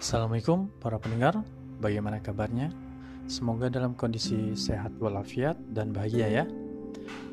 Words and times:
Assalamualaikum 0.00 0.72
para 0.80 0.96
pendengar, 0.96 1.44
bagaimana 1.76 2.24
kabarnya? 2.24 2.72
Semoga 3.28 3.68
dalam 3.68 3.92
kondisi 3.92 4.56
sehat 4.56 4.96
walafiat 4.96 5.60
dan 5.76 5.92
bahagia 5.92 6.40
ya. 6.40 6.44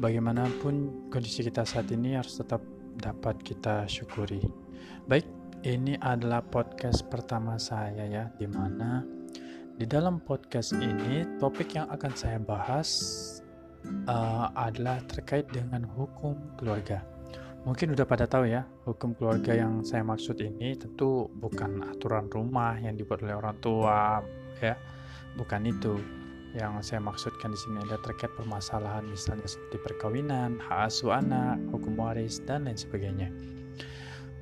Bagaimanapun 0.04 1.08
kondisi 1.08 1.48
kita 1.48 1.64
saat 1.64 1.88
ini 1.96 2.20
harus 2.20 2.36
tetap 2.36 2.60
dapat 3.00 3.40
kita 3.40 3.88
syukuri. 3.88 4.44
Baik, 5.08 5.24
ini 5.64 5.96
adalah 6.04 6.44
podcast 6.44 7.08
pertama 7.08 7.56
saya 7.56 8.04
ya, 8.04 8.28
di 8.36 8.52
mana 8.52 9.00
di 9.80 9.88
dalam 9.88 10.20
podcast 10.20 10.76
ini 10.76 11.40
topik 11.40 11.72
yang 11.72 11.88
akan 11.88 12.12
saya 12.20 12.36
bahas 12.36 13.00
uh, 14.12 14.52
adalah 14.60 15.00
terkait 15.08 15.48
dengan 15.56 15.88
hukum 15.88 16.36
keluarga. 16.60 17.00
Mungkin 17.66 17.98
udah 17.98 18.06
pada 18.06 18.30
tahu 18.30 18.48
ya, 18.48 18.68
hukum 18.86 19.18
keluarga 19.18 19.56
yang 19.58 19.82
saya 19.82 20.06
maksud 20.06 20.40
ini 20.40 20.78
tentu 20.78 21.28
bukan 21.42 21.84
aturan 21.90 22.30
rumah 22.30 22.78
yang 22.78 22.94
dibuat 22.94 23.26
oleh 23.26 23.36
orang 23.36 23.58
tua, 23.64 24.22
ya. 24.62 24.78
Bukan 25.40 25.66
itu. 25.66 25.96
Yang 26.56 26.90
saya 26.90 27.04
maksudkan 27.04 27.54
di 27.54 27.60
sini 27.60 27.78
adalah 27.84 28.02
terkait 28.02 28.34
permasalahan 28.34 29.06
misalnya 29.06 29.46
seperti 29.46 29.78
perkawinan, 29.84 30.58
hak 30.58 30.90
asuh 30.90 31.14
anak, 31.14 31.60
hukum 31.70 32.00
waris, 32.00 32.42
dan 32.48 32.66
lain 32.66 32.80
sebagainya. 32.80 33.30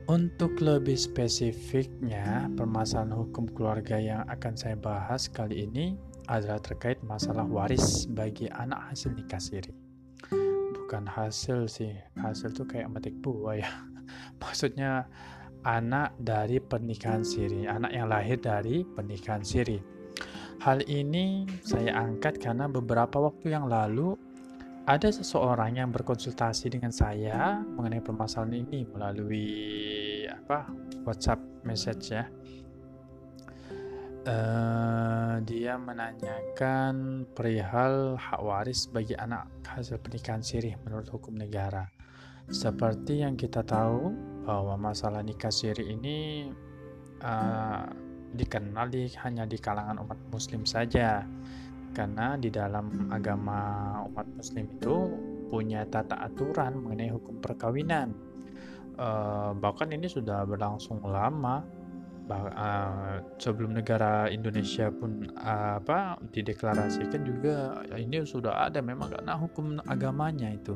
Untuk 0.05 0.61
lebih 0.61 0.95
spesifiknya, 0.95 2.45
permasalahan 2.53 3.09
hukum 3.19 3.49
keluarga 3.51 3.97
yang 3.97 4.21
akan 4.29 4.53
saya 4.53 4.77
bahas 4.77 5.27
kali 5.27 5.65
ini 5.65 5.97
adalah 6.29 6.61
terkait 6.61 7.01
masalah 7.01 7.43
waris 7.45 8.05
bagi 8.05 8.49
anak 8.53 8.93
hasil 8.93 9.13
nikah 9.13 9.41
siri 9.41 9.84
bukan 10.95 11.11
hasil 11.11 11.67
sih. 11.67 11.91
Hasil 12.15 12.55
tuh 12.55 12.63
kayak 12.63 12.87
metik 12.87 13.19
buah 13.19 13.59
ya. 13.59 13.67
Maksudnya 14.39 15.03
anak 15.67 16.15
dari 16.15 16.63
pernikahan 16.63 17.19
siri 17.19 17.67
anak 17.67 17.91
yang 17.91 18.07
lahir 18.07 18.39
dari 18.39 18.87
pernikahan 18.87 19.43
siri. 19.43 19.75
Hal 20.63 20.87
ini 20.87 21.43
saya 21.67 21.99
angkat 21.99 22.39
karena 22.39 22.71
beberapa 22.71 23.19
waktu 23.19 23.51
yang 23.51 23.67
lalu 23.67 24.15
ada 24.87 25.11
seseorang 25.11 25.75
yang 25.83 25.91
berkonsultasi 25.91 26.71
dengan 26.71 26.95
saya 26.95 27.59
mengenai 27.75 27.99
permasalahan 27.99 28.63
ini 28.63 28.87
melalui 28.87 29.51
apa 30.31 30.71
WhatsApp 31.03 31.43
message 31.67 32.15
ya 32.15 32.23
Uh, 34.25 35.37
dia 35.45 35.77
menanyakan 35.77 37.29
perihal 37.37 38.17
hak 38.17 38.41
waris 38.41 38.89
bagi 38.89 39.13
anak 39.13 39.45
hasil 39.61 40.01
pernikahan 40.01 40.41
siri 40.41 40.73
menurut 40.81 41.05
hukum 41.13 41.37
negara. 41.37 41.85
Seperti 42.49 43.21
yang 43.21 43.37
kita 43.37 43.61
tahu 43.61 44.09
bahwa 44.41 44.89
masalah 44.89 45.21
nikah 45.21 45.53
siri 45.53 45.93
ini 45.93 46.49
uh, 47.21 47.85
dikenal 48.33 48.89
di, 48.89 49.13
hanya 49.21 49.45
di 49.45 49.61
kalangan 49.61 50.01
umat 50.01 50.17
muslim 50.33 50.65
saja. 50.65 51.21
Karena 51.93 52.33
di 52.33 52.49
dalam 52.49 53.13
agama 53.13 54.01
umat 54.09 54.25
muslim 54.41 54.65
itu 54.65 55.13
punya 55.53 55.85
tata 55.85 56.25
aturan 56.25 56.81
mengenai 56.81 57.13
hukum 57.13 57.37
perkawinan. 57.45 58.09
Uh, 58.97 59.53
bahkan 59.61 59.93
ini 59.93 60.09
sudah 60.09 60.49
berlangsung 60.49 60.97
lama 61.05 61.61
uh, 62.29 63.21
sebelum 63.37 63.77
negara 63.77 64.25
Indonesia 64.31 64.89
pun 64.89 65.29
uh, 65.37 65.77
apa 65.77 66.17
dideklarasikan 66.33 67.21
juga 67.21 67.85
ya 67.85 68.01
ini 68.01 68.25
sudah 68.25 68.65
ada 68.65 68.81
memang 68.81 69.13
karena 69.13 69.37
hukum 69.37 69.77
agamanya 69.85 70.49
itu 70.49 70.73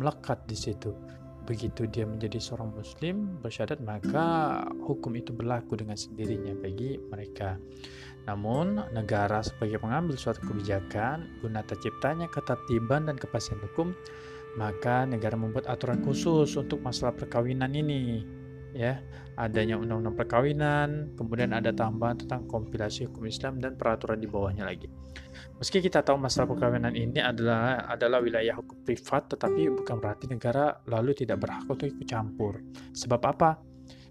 melekat 0.00 0.40
di 0.48 0.56
situ. 0.56 0.96
Begitu 1.46 1.86
dia 1.86 2.02
menjadi 2.02 2.42
seorang 2.42 2.74
muslim 2.74 3.38
bersyahadat 3.38 3.78
maka 3.78 4.26
hukum 4.82 5.14
itu 5.14 5.30
berlaku 5.30 5.78
dengan 5.78 5.94
sendirinya 5.94 6.58
bagi 6.58 6.98
mereka. 6.98 7.54
Namun, 8.26 8.82
negara 8.90 9.38
sebagai 9.38 9.78
pengambil 9.78 10.18
suatu 10.18 10.42
kebijakan 10.42 11.30
guna 11.38 11.62
terciptanya 11.62 12.26
ketertiban 12.26 13.06
dan 13.06 13.14
kepastian 13.14 13.62
hukum, 13.62 13.94
maka 14.58 15.06
negara 15.06 15.38
membuat 15.38 15.70
aturan 15.70 16.02
khusus 16.02 16.58
untuk 16.58 16.82
masalah 16.82 17.14
perkawinan 17.14 17.70
ini 17.78 18.26
ya 18.76 19.00
adanya 19.36 19.80
undang-undang 19.80 20.16
perkawinan 20.16 21.16
kemudian 21.16 21.52
ada 21.52 21.72
tambahan 21.72 22.20
tentang 22.20 22.44
kompilasi 22.48 23.08
hukum 23.08 23.24
Islam 23.28 23.60
dan 23.60 23.76
peraturan 23.76 24.20
di 24.20 24.28
bawahnya 24.28 24.68
lagi. 24.68 24.88
Meski 25.56 25.80
kita 25.80 26.04
tahu 26.04 26.20
masalah 26.20 26.48
perkawinan 26.52 26.92
ini 26.92 27.20
adalah 27.20 27.88
adalah 27.88 28.20
wilayah 28.20 28.56
hukum 28.60 28.84
privat 28.84 29.32
tetapi 29.32 29.72
bukan 29.72 29.96
berarti 29.96 30.28
negara 30.28 30.76
lalu 30.88 31.16
tidak 31.16 31.40
berhak 31.40 31.64
untuk 31.64 31.88
ikut 31.88 32.04
campur. 32.04 32.60
Sebab 32.92 33.20
apa? 33.24 33.60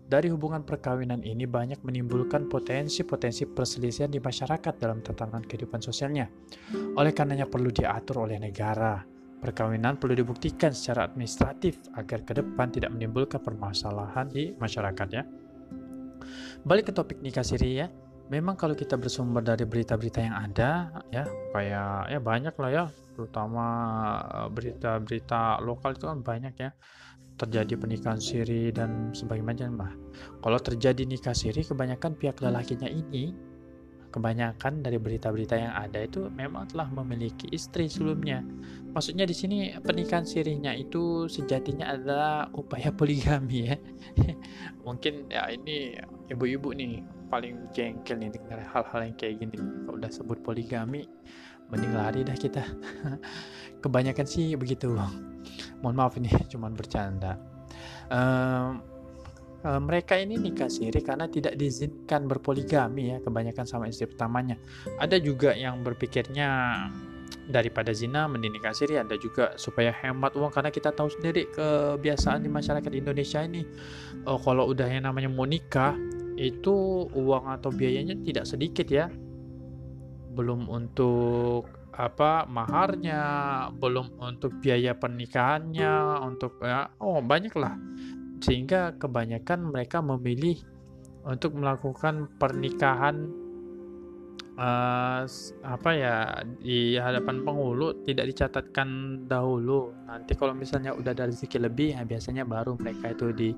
Dari 0.06 0.30
hubungan 0.30 0.62
perkawinan 0.62 1.26
ini 1.26 1.50
banyak 1.50 1.82
menimbulkan 1.82 2.46
potensi-potensi 2.46 3.50
perselisihan 3.50 4.14
di 4.14 4.22
masyarakat 4.22 4.78
dalam 4.78 5.02
tatanan 5.02 5.42
kehidupan 5.42 5.82
sosialnya. 5.82 6.30
Oleh 6.94 7.10
karenanya 7.10 7.50
perlu 7.50 7.74
diatur 7.74 8.30
oleh 8.30 8.38
negara 8.38 9.15
Perkawinan 9.46 10.02
perlu 10.02 10.18
dibuktikan 10.18 10.74
secara 10.74 11.06
administratif 11.06 11.78
agar 11.94 12.26
ke 12.26 12.34
depan 12.34 12.74
tidak 12.74 12.90
menimbulkan 12.98 13.38
permasalahan 13.38 14.26
di 14.26 14.58
masyarakat 14.58 15.08
ya. 15.14 15.22
Balik 16.66 16.90
ke 16.90 16.94
topik 16.98 17.22
nikah 17.22 17.46
siri 17.46 17.78
ya. 17.78 17.86
Memang 18.34 18.58
kalau 18.58 18.74
kita 18.74 18.98
bersumber 18.98 19.46
dari 19.46 19.70
berita-berita 19.70 20.18
yang 20.18 20.34
ada 20.34 20.90
ya, 21.14 21.30
kayak 21.54 22.10
ya 22.10 22.18
banyak 22.18 22.58
lah 22.58 22.70
ya, 22.74 22.84
terutama 23.14 23.66
eh, 24.26 24.48
berita-berita 24.50 25.62
lokal 25.62 25.94
itu 25.94 26.10
kan 26.10 26.26
banyak 26.26 26.54
ya 26.58 26.74
terjadi 27.38 27.78
pernikahan 27.78 28.18
siri 28.18 28.74
dan 28.74 29.14
sebagainya 29.14 29.70
mah. 29.70 29.94
Kalau 30.42 30.58
terjadi 30.58 31.06
nikah 31.06 31.38
siri 31.38 31.62
kebanyakan 31.62 32.18
pihak 32.18 32.42
lelakinya 32.42 32.90
ini 32.90 33.36
kebanyakan 34.16 34.80
dari 34.80 34.96
berita-berita 34.96 35.60
yang 35.60 35.76
ada 35.76 36.08
itu 36.08 36.32
memang 36.32 36.72
telah 36.72 36.88
memiliki 36.88 37.52
istri 37.52 37.92
sebelumnya. 37.92 38.40
Maksudnya 38.96 39.28
di 39.28 39.36
sini 39.36 39.76
pernikahan 39.76 40.24
sirihnya 40.24 40.72
itu 40.72 41.28
sejatinya 41.28 41.92
adalah 41.92 42.48
upaya 42.56 42.96
poligami 42.98 43.68
ya. 43.68 43.76
Mungkin 44.88 45.28
ya 45.28 45.52
ini 45.52 46.00
ibu-ibu 46.32 46.72
nih 46.72 47.04
paling 47.28 47.68
jengkel 47.76 48.24
nih 48.24 48.32
dengar 48.32 48.64
hal-hal 48.72 49.04
yang 49.04 49.16
kayak 49.20 49.44
gini. 49.44 49.60
Kalau 49.60 50.00
udah 50.00 50.12
sebut 50.16 50.40
poligami, 50.40 51.04
mending 51.68 51.92
lari 51.92 52.24
dah 52.24 52.40
kita. 52.40 52.64
Kebanyakan 53.84 54.24
sih 54.24 54.56
begitu. 54.56 54.96
Mohon 55.84 55.96
maaf 56.00 56.16
ini 56.16 56.32
cuman 56.48 56.72
bercanda. 56.72 57.36
Um, 58.08 58.95
uh, 59.66 59.82
mereka 59.82 60.16
ini 60.16 60.38
nikah 60.38 60.70
siri 60.70 61.02
karena 61.02 61.26
tidak 61.26 61.58
diizinkan 61.58 62.30
berpoligami 62.30 63.12
ya 63.12 63.18
kebanyakan 63.20 63.66
sama 63.66 63.90
istri 63.90 64.06
pertamanya. 64.06 64.56
Ada 65.02 65.18
juga 65.18 65.58
yang 65.58 65.82
berpikirnya 65.82 66.78
daripada 67.50 67.90
zina 67.92 68.30
mending 68.30 68.62
nikah 68.62 68.72
siri. 68.78 69.02
Ada 69.02 69.18
juga 69.18 69.58
supaya 69.58 69.90
hemat 69.90 70.38
uang 70.38 70.54
karena 70.54 70.70
kita 70.70 70.94
tahu 70.94 71.10
sendiri 71.10 71.50
kebiasaan 71.52 72.46
di 72.46 72.50
masyarakat 72.54 72.92
Indonesia 72.94 73.42
ini 73.42 73.66
uh, 74.30 74.38
kalau 74.38 74.70
udah 74.70 74.86
yang 74.86 75.10
namanya 75.10 75.28
mau 75.34 75.50
nikah 75.50 75.98
itu 76.38 77.08
uang 77.16 77.50
atau 77.50 77.74
biayanya 77.74 78.14
tidak 78.22 78.46
sedikit 78.46 78.86
ya. 78.86 79.10
Belum 80.36 80.68
untuk 80.68 81.66
apa 81.96 82.44
maharnya 82.52 83.20
belum 83.80 84.20
untuk 84.20 84.60
biaya 84.60 84.92
pernikahannya 85.00 86.20
untuk 86.28 86.60
ya 86.60 86.92
oh 87.00 87.24
banyak 87.24 87.56
lah 87.56 87.72
sehingga 88.44 88.96
kebanyakan 89.00 89.72
mereka 89.72 90.04
memilih 90.04 90.60
untuk 91.26 91.58
melakukan 91.58 92.30
pernikahan 92.38 93.46
uh, 94.60 95.24
apa 95.64 95.90
ya 95.96 96.16
di 96.60 96.96
hadapan 97.00 97.44
penghulu 97.44 98.06
tidak 98.06 98.32
dicatatkan 98.32 99.22
dahulu. 99.28 99.92
Nanti 100.08 100.36
kalau 100.36 100.54
misalnya 100.54 100.94
udah 100.96 101.12
ada 101.12 101.28
rezeki 101.30 101.58
lebih 101.66 101.96
ya 101.96 102.02
biasanya 102.04 102.44
baru 102.48 102.76
mereka 102.80 103.12
itu 103.12 103.28
di 103.34 103.50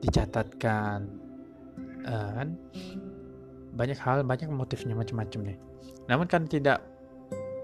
dicatatkan. 0.00 1.06
Uh, 2.06 2.30
kan? 2.34 2.48
Banyak 3.78 3.98
hal 4.00 4.24
banyak 4.24 4.48
motifnya 4.50 4.96
macam-macam 4.96 5.54
nih. 5.54 5.58
Namun 6.08 6.26
kan 6.26 6.48
tidak 6.48 6.82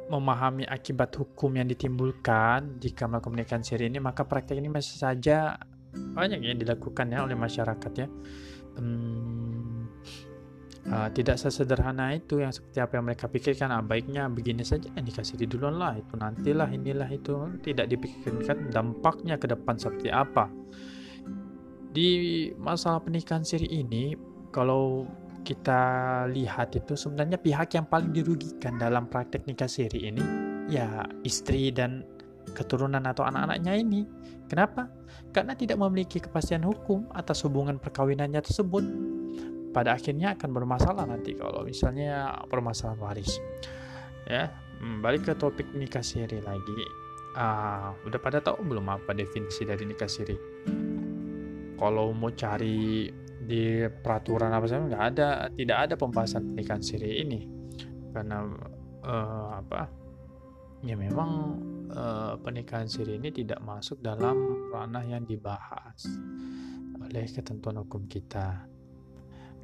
memahami 0.05 0.69
akibat 0.69 1.17
hukum 1.17 1.57
yang 1.57 1.65
ditimbulkan 1.65 2.77
jika 2.77 3.09
melakukan 3.09 3.41
pernikahan 3.41 3.65
siri 3.65 3.89
ini 3.89 3.97
maka 4.05 4.29
praktek 4.29 4.61
ini 4.61 4.69
masih 4.69 5.01
saja 5.01 5.57
banyak 5.95 6.43
yang 6.43 6.59
dilakukan 6.59 7.11
ya 7.11 7.27
oleh 7.27 7.39
masyarakat 7.39 7.93
ya. 7.95 8.09
Hmm, 8.75 9.87
uh, 10.91 11.09
tidak 11.15 11.39
sesederhana 11.39 12.15
itu 12.15 12.43
yang 12.43 12.51
seperti 12.51 12.79
apa 12.83 12.99
yang 12.99 13.05
mereka 13.07 13.27
pikirkan. 13.31 13.71
Ah, 13.71 13.83
baiknya 13.83 14.27
begini 14.31 14.67
saja 14.67 14.91
dikasih 14.91 15.39
di 15.39 15.47
duluan 15.47 15.79
lah 15.79 15.95
itu 15.99 16.15
nantilah 16.15 16.69
inilah 16.71 17.09
itu. 17.11 17.35
Tidak 17.63 17.87
dipikirkan 17.87 18.71
dampaknya 18.71 19.39
ke 19.39 19.47
depan 19.51 19.79
seperti 19.79 20.11
apa. 20.11 20.51
Di 21.95 22.51
masalah 22.59 22.99
pernikahan 22.99 23.47
siri 23.47 23.71
ini 23.71 24.19
kalau 24.51 25.07
kita 25.45 25.83
lihat 26.33 26.73
itu 26.75 26.97
sebenarnya 26.97 27.37
pihak 27.37 27.77
yang 27.77 27.87
paling 27.87 28.11
dirugikan 28.11 28.81
dalam 28.81 29.07
praktek 29.07 29.45
nikah 29.45 29.69
siri 29.69 30.09
ini 30.09 30.25
ya 30.73 31.05
istri 31.23 31.69
dan 31.69 32.01
keturunan 32.53 33.01
atau 33.07 33.25
anak-anaknya 33.25 33.73
ini. 33.81 34.05
Kenapa? 34.45 34.93
Karena 35.33 35.57
tidak 35.57 35.81
memiliki 35.81 36.21
kepastian 36.21 36.63
hukum 36.63 37.09
atas 37.17 37.41
hubungan 37.47 37.81
perkawinannya 37.81 38.41
tersebut. 38.45 38.85
pada 39.75 39.99
akhirnya 39.99 40.39
akan 40.39 40.55
bermasalah 40.55 41.03
nanti 41.03 41.35
kalau 41.35 41.67
misalnya 41.67 42.31
permasalahan 42.47 42.95
waris 43.03 43.43
ya 44.31 44.47
hmm, 44.79 45.03
balik 45.03 45.27
ke 45.27 45.35
topik 45.35 45.67
nikah 45.75 45.99
siri 45.99 46.39
lagi 46.39 46.79
uh, 47.37 47.91
udah 48.07 48.21
pada 48.23 48.39
tahu 48.39 48.63
belum 48.65 48.87
apa 48.87 49.13
definisi 49.13 49.67
dari 49.67 49.85
nikah 49.85 50.07
siri 50.09 50.37
kalau 51.75 52.15
mau 52.15 52.31
cari 52.33 53.11
di 53.45 53.85
peraturan 53.91 54.55
apa 54.55 54.65
saja 54.65 54.89
nggak 54.89 55.05
ada 55.15 55.29
tidak 55.53 55.79
ada 55.91 55.95
pembahasan 56.01 56.55
pernikahan 56.55 56.81
siri 56.81 57.21
ini 57.21 57.41
karena 58.15 58.47
uh, 59.05 59.61
apa 59.61 59.91
ya 60.81 60.97
memang 60.97 61.61
uh, 61.93 62.39
pernikahan 62.41 62.89
siri 62.89 63.21
ini 63.21 63.35
tidak 63.35 63.61
masuk 63.61 64.01
dalam 64.01 64.69
ranah 64.73 65.05
yang 65.05 65.27
dibahas 65.27 66.09
oleh 67.01 67.27
ketentuan 67.29 67.83
hukum 67.85 68.09
kita. 68.09 68.65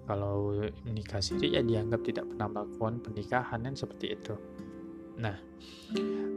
Kalau 0.05 0.59
nikah 0.91 1.23
siri 1.23 1.55
ya 1.55 1.63
dianggap 1.63 2.03
tidak 2.03 2.27
pernah 2.35 2.49
melakukan 2.51 2.99
pernikahan 3.01 3.61
kan 3.63 3.75
seperti 3.79 4.07
itu. 4.11 4.35
Nah 5.23 5.37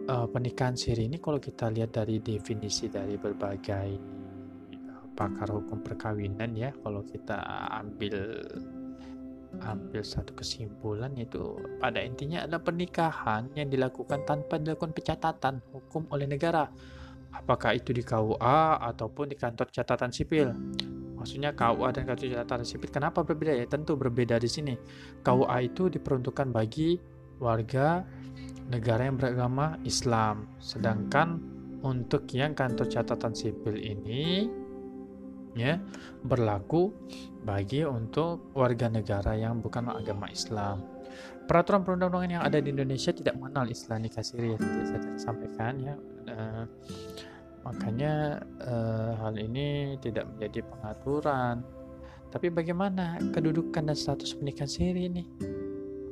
uh, 0.08 0.28
pernikahan 0.30 0.78
siri 0.78 1.10
ini 1.10 1.18
kalau 1.18 1.42
kita 1.42 1.74
lihat 1.74 1.96
dari 1.96 2.22
definisi 2.22 2.88
dari 2.88 3.18
berbagai 3.18 3.90
pakar 5.14 5.50
hukum 5.54 5.82
perkawinan 5.86 6.58
ya 6.58 6.74
kalau 6.82 7.06
kita 7.06 7.38
ambil 7.82 8.42
ambil 9.62 10.02
satu 10.02 10.34
kesimpulan 10.34 11.14
itu 11.14 11.60
pada 11.78 12.02
intinya 12.02 12.42
adalah 12.42 12.66
pernikahan 12.66 13.54
yang 13.54 13.70
dilakukan 13.70 14.26
tanpa 14.26 14.58
dilakukan 14.58 14.96
pencatatan 14.98 15.62
hukum 15.70 16.10
oleh 16.10 16.26
negara. 16.26 16.66
Apakah 17.34 17.74
itu 17.78 17.94
di 17.94 18.06
KUA 18.06 18.82
ataupun 18.94 19.30
di 19.30 19.38
kantor 19.38 19.70
catatan 19.74 20.14
sipil? 20.14 20.54
Maksudnya 21.18 21.54
KUA 21.58 21.90
dan 21.98 22.04
kantor 22.06 22.28
catatan 22.30 22.66
sipil 22.66 22.90
kenapa 22.94 23.26
berbeda? 23.26 23.54
Ya 23.58 23.66
tentu 23.66 23.98
berbeda 23.98 24.38
di 24.38 24.50
sini. 24.50 24.74
KUA 25.26 25.58
itu 25.70 25.90
diperuntukkan 25.90 26.54
bagi 26.54 26.98
warga 27.42 28.06
negara 28.70 29.10
yang 29.10 29.18
beragama 29.18 29.82
Islam. 29.82 30.46
Sedangkan 30.62 31.42
untuk 31.84 32.30
yang 32.32 32.56
kantor 32.56 32.88
catatan 32.88 33.34
sipil 33.34 33.76
ini 33.76 34.48
ya 35.54 35.78
berlaku 36.26 36.94
bagi 37.46 37.86
untuk 37.86 38.54
warga 38.58 38.90
negara 38.90 39.38
yang 39.38 39.62
bukan 39.62 39.90
agama 39.94 40.30
Islam. 40.30 40.82
Peraturan 41.44 41.84
perundang-undangan 41.84 42.32
yang 42.40 42.44
ada 42.44 42.58
di 42.64 42.72
Indonesia 42.72 43.12
tidak 43.12 43.36
mengenal 43.36 43.68
istilah 43.68 44.00
nikah 44.00 44.24
siri 44.24 44.56
yang 44.56 44.64
saya 44.64 45.00
sampaikan 45.20 45.76
ya. 45.76 45.96
Uh, 46.32 46.64
makanya 47.68 48.44
uh, 48.64 49.12
hal 49.20 49.36
ini 49.36 50.00
tidak 50.00 50.24
menjadi 50.34 50.64
pengaturan. 50.64 51.62
Tapi 52.32 52.50
bagaimana 52.50 53.22
kedudukan 53.30 53.92
dan 53.92 53.98
status 53.98 54.34
pernikahan 54.34 54.72
siri 54.72 55.06
ini? 55.06 55.24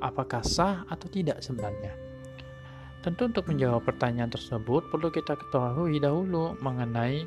Apakah 0.03 0.43
sah 0.45 0.83
atau 0.85 1.07
tidak 1.09 1.41
sebenarnya? 1.41 1.95
Tentu 3.01 3.25
untuk 3.25 3.49
menjawab 3.49 3.81
pertanyaan 3.81 4.29
tersebut 4.29 4.85
perlu 4.93 5.09
kita 5.09 5.33
ketahui 5.33 5.97
dahulu 5.97 6.53
mengenai 6.61 7.25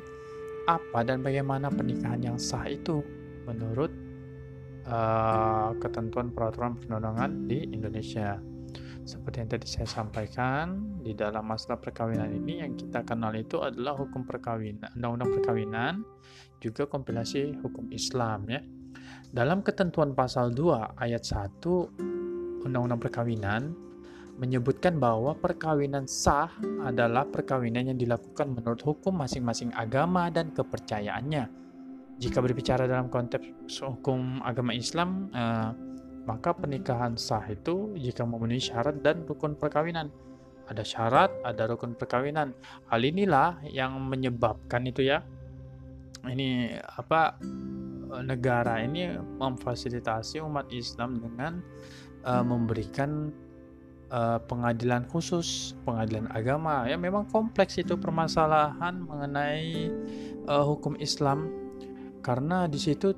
apa 0.65 1.05
dan 1.05 1.21
bagaimana 1.21 1.69
pernikahan 1.69 2.21
yang 2.21 2.37
sah 2.41 2.65
itu 2.65 3.05
menurut 3.45 3.93
uh, 4.89 5.77
ketentuan 5.77 6.33
peraturan 6.33 6.77
perundangan 6.77 7.45
di 7.45 7.69
Indonesia. 7.69 8.41
Seperti 9.05 9.45
yang 9.45 9.49
tadi 9.53 9.67
saya 9.69 9.85
sampaikan, 9.85 10.97
di 11.05 11.13
dalam 11.13 11.45
masalah 11.45 11.77
perkawinan 11.77 12.25
ini 12.41 12.65
yang 12.65 12.73
kita 12.73 13.05
kenal 13.05 13.37
itu 13.37 13.61
adalah 13.61 13.93
hukum 13.93 14.25
perkawinan, 14.25 14.89
undang-undang 14.97 15.29
perkawinan, 15.29 15.93
juga 16.57 16.89
kompilasi 16.89 17.61
hukum 17.61 17.93
Islam 17.93 18.49
ya. 18.49 18.65
Dalam 19.29 19.61
ketentuan 19.61 20.17
pasal 20.17 20.49
2 20.57 20.97
ayat 20.97 21.21
1 21.21 22.65
Undang-Undang 22.65 23.01
Perkawinan 23.03 23.61
menyebutkan 24.35 24.99
bahwa 24.99 25.31
perkawinan 25.35 26.03
sah 26.07 26.51
adalah 26.83 27.23
perkawinan 27.23 27.95
yang 27.95 27.99
dilakukan 27.99 28.51
menurut 28.51 28.83
hukum 28.83 29.15
masing-masing 29.15 29.71
agama 29.71 30.27
dan 30.27 30.51
kepercayaannya. 30.51 31.47
Jika 32.19 32.39
berbicara 32.39 32.87
dalam 32.87 33.11
konteks 33.11 33.79
hukum 33.83 34.43
agama 34.43 34.71
Islam, 34.75 35.31
eh, 35.31 35.69
maka 36.25 36.51
pernikahan 36.57 37.15
sah 37.15 37.43
itu 37.47 37.95
jika 37.95 38.25
memenuhi 38.25 38.59
syarat 38.59 38.99
dan 38.99 39.23
rukun 39.23 39.55
perkawinan. 39.55 40.11
Ada 40.65 40.81
syarat, 40.81 41.31
ada 41.45 41.69
rukun 41.69 41.93
perkawinan. 41.93 42.51
Hal 42.89 43.01
inilah 43.05 43.61
yang 43.69 44.01
menyebabkan 44.01 44.89
itu 44.89 45.05
ya. 45.05 45.21
Ini 46.25 46.81
apa 46.81 47.37
negara 48.25 48.81
ini 48.81 49.13
memfasilitasi 49.13 50.41
umat 50.41 50.65
Islam 50.73 51.21
dengan 51.21 51.61
uh, 52.25 52.41
memberikan 52.41 53.29
uh, 54.15 54.39
pengadilan 54.47 55.03
khusus, 55.11 55.75
pengadilan 55.83 56.31
agama. 56.31 56.87
Ya 56.87 56.95
memang 56.95 57.27
kompleks 57.27 57.75
itu 57.75 57.99
permasalahan 57.99 59.03
mengenai 59.03 59.91
uh, 60.47 60.63
hukum 60.63 60.95
Islam 61.03 61.51
karena 62.23 62.71
di 62.71 62.79
situ 62.79 63.11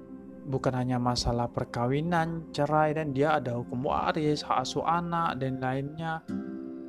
bukan 0.49 0.73
hanya 0.73 0.97
masalah 0.97 1.45
perkawinan, 1.51 2.49
cerai 2.49 2.97
dan 2.97 3.13
dia 3.13 3.37
ada 3.37 3.61
hukum 3.61 3.85
waris, 3.85 4.41
hak 4.41 4.65
asuh 4.65 4.83
anak 4.83 5.37
dan 5.37 5.61
lainnya. 5.61 6.25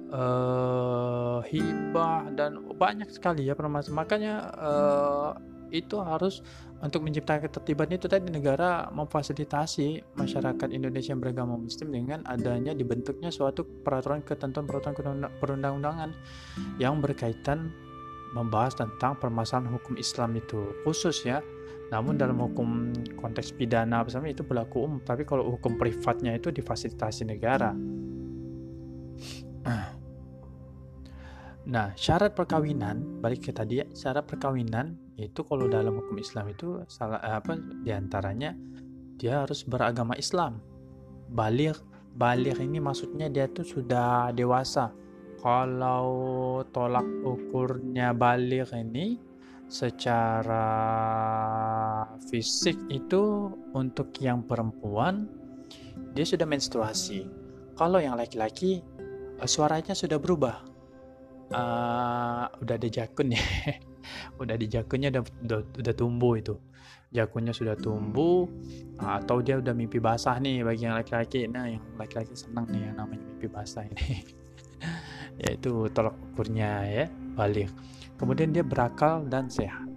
Uh, 0.09 1.45
hibah 1.45 2.33
dan 2.33 2.65
banyak 2.81 3.13
sekali 3.13 3.45
ya 3.45 3.53
permasalahan 3.53 3.93
makanya 3.93 4.35
uh, 4.57 5.37
itu 5.69 6.01
harus 6.01 6.41
untuk 6.79 7.03
menciptakan 7.03 7.51
ketertiban 7.51 7.91
itu 7.91 8.07
tadi 8.07 8.31
negara 8.31 8.87
memfasilitasi 8.95 10.15
masyarakat 10.15 10.69
Indonesia 10.71 11.11
yang 11.11 11.19
beragama 11.19 11.59
Muslim 11.59 11.91
dengan 11.91 12.23
adanya 12.23 12.71
dibentuknya 12.71 13.35
suatu 13.35 13.67
peraturan 13.83 14.23
ketentuan-peraturan 14.23 15.27
perundang-undangan 15.43 16.15
yang 16.79 17.03
berkaitan 17.03 17.75
membahas 18.31 18.79
tentang 18.79 19.19
permasalahan 19.19 19.75
hukum 19.75 19.99
Islam 19.99 20.39
itu 20.39 20.79
khusus 20.87 21.27
ya. 21.27 21.43
Namun 21.89 22.21
dalam 22.21 22.37
hukum 22.37 22.93
konteks 23.17 23.57
pidana 23.57 24.05
bersama 24.05 24.29
itu 24.29 24.45
berlaku 24.45 24.85
umum, 24.85 25.01
tapi 25.01 25.25
kalau 25.25 25.57
hukum 25.57 25.81
privatnya 25.81 26.37
itu 26.37 26.53
difasilitasi 26.53 27.25
negara. 27.27 27.73
Nah, 31.69 31.93
syarat 31.97 32.33
perkawinan, 32.33 33.21
balik 33.21 33.45
ke 33.45 33.53
tadi 33.53 33.81
ya, 33.83 33.87
syarat 33.93 34.25
perkawinan 34.25 35.08
itu 35.19 35.43
kalau 35.43 35.67
dalam 35.67 35.99
hukum 35.99 36.15
Islam 36.23 36.55
itu 36.55 36.79
salah 36.87 37.19
eh, 37.27 37.35
apa 37.35 37.59
di 37.59 37.91
antaranya 37.91 38.55
dia 39.19 39.43
harus 39.43 39.67
beragama 39.67 40.15
Islam. 40.15 40.63
Balik, 41.29 41.83
balik 42.15 42.63
ini 42.63 42.79
maksudnya 42.79 43.27
dia 43.27 43.51
tuh 43.51 43.67
sudah 43.67 44.31
dewasa. 44.31 44.95
Kalau 45.43 46.07
tolak 46.71 47.07
ukurnya 47.23 48.15
balik 48.15 48.71
ini 48.75 49.19
secara 49.67 50.67
fisik 52.31 52.79
itu 52.89 53.53
untuk 53.75 54.15
yang 54.23 54.47
perempuan 54.47 55.27
dia 56.15 56.25
sudah 56.25 56.47
menstruasi. 56.47 57.27
Kalau 57.75 57.99
yang 57.99 58.15
laki-laki 58.15 58.81
eh, 59.39 59.49
suaranya 59.51 59.99
sudah 59.99 60.23
berubah 60.23 60.69
uh, 61.53 62.45
udah 62.61 62.75
ada 62.77 62.89
jakun 62.89 63.33
ya 63.33 63.41
udah 64.39 64.57
di 64.57 64.67
jakunnya 64.71 65.09
udah, 65.15 65.25
udah 65.45 65.61
udah 65.81 65.95
tumbuh 65.95 66.35
itu. 66.39 66.55
Jakunnya 67.09 67.57
sudah 67.57 67.73
tumbuh 67.73 68.45
atau 69.01 69.41
dia 69.41 69.57
udah 69.57 69.73
mimpi 69.73 69.97
basah 69.97 70.37
nih 70.37 70.61
bagi 70.61 70.85
yang 70.85 70.97
laki-laki. 70.97 71.49
Nah 71.49 71.65
yang 71.69 71.85
laki-laki 71.97 72.37
senang 72.37 72.69
nih 72.69 72.93
yang 72.93 72.97
namanya 73.01 73.25
mimpi 73.25 73.49
basah 73.49 73.85
ini. 73.89 74.23
Yaitu 75.43 75.89
tolak 75.97 76.17
ukurnya 76.33 76.71
ya 76.85 77.05
balik. 77.33 77.73
Kemudian 78.21 78.53
dia 78.53 78.67
berakal 78.67 79.25
dan 79.31 79.49
sehat. 79.49 79.89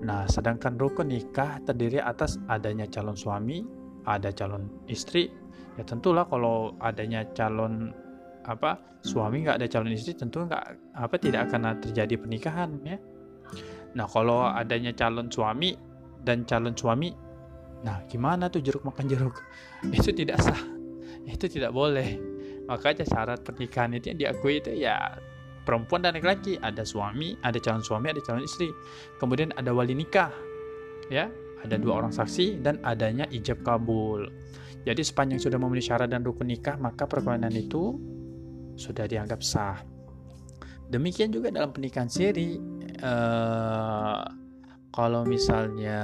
Nah 0.00 0.24
sedangkan 0.30 0.78
rukun 0.78 1.10
nikah 1.10 1.58
terdiri 1.66 1.98
atas 1.98 2.38
adanya 2.46 2.86
calon 2.86 3.18
suami 3.18 3.66
ada 4.06 4.30
calon 4.30 4.70
istri. 4.86 5.32
Ya 5.74 5.82
tentulah 5.82 6.28
kalau 6.28 6.78
adanya 6.78 7.26
calon 7.34 7.90
apa 8.44 8.80
suami 9.04 9.44
nggak 9.44 9.60
ada 9.60 9.68
calon 9.68 9.92
istri 9.92 10.12
tentu 10.16 10.44
nggak 10.44 10.96
apa 10.96 11.14
tidak 11.16 11.48
akan 11.48 11.76
terjadi 11.80 12.14
pernikahan 12.20 12.70
ya 12.84 12.96
nah 13.96 14.06
kalau 14.06 14.46
adanya 14.46 14.94
calon 14.94 15.26
suami 15.26 15.74
dan 16.22 16.46
calon 16.46 16.76
suami 16.76 17.10
nah 17.80 18.04
gimana 18.06 18.52
tuh 18.52 18.60
jeruk 18.60 18.84
makan 18.84 19.08
jeruk? 19.08 19.40
Itu 19.96 20.12
tidak 20.12 20.44
sah. 20.44 20.60
Itu 21.24 21.48
tidak 21.48 21.72
boleh. 21.72 22.20
Makanya 22.68 23.02
syarat 23.08 23.42
pernikahan 23.42 23.96
itu 23.96 24.14
yang 24.14 24.18
diakui 24.20 24.62
itu 24.62 24.70
ya 24.78 25.16
perempuan 25.64 26.04
dan 26.04 26.14
laki-laki. 26.14 26.60
Ada 26.60 26.84
suami 26.84 27.34
ada 27.40 27.56
calon 27.58 27.82
suami 27.82 28.12
ada 28.12 28.20
calon 28.20 28.44
istri. 28.44 28.68
Kemudian 29.16 29.50
ada 29.56 29.72
wali 29.72 29.96
nikah 29.96 30.30
ya. 31.08 31.32
Ada 31.60 31.76
dua 31.76 32.04
orang 32.04 32.12
saksi 32.12 32.64
dan 32.64 32.80
adanya 32.84 33.28
ijab 33.28 33.60
kabul. 33.64 34.28
Jadi 34.84 35.02
sepanjang 35.04 35.40
sudah 35.40 35.60
memenuhi 35.60 35.84
syarat 35.84 36.08
dan 36.08 36.24
rukun 36.24 36.48
nikah 36.48 36.80
maka 36.80 37.04
perkawinan 37.04 37.52
itu 37.52 38.00
sudah 38.80 39.04
dianggap 39.04 39.44
sah. 39.44 39.84
Demikian 40.88 41.30
juga 41.30 41.52
dalam 41.52 41.70
pernikahan 41.70 42.08
siri, 42.08 42.56
uh, 43.00 44.22
kalau 44.90 45.22
misalnya 45.24 46.00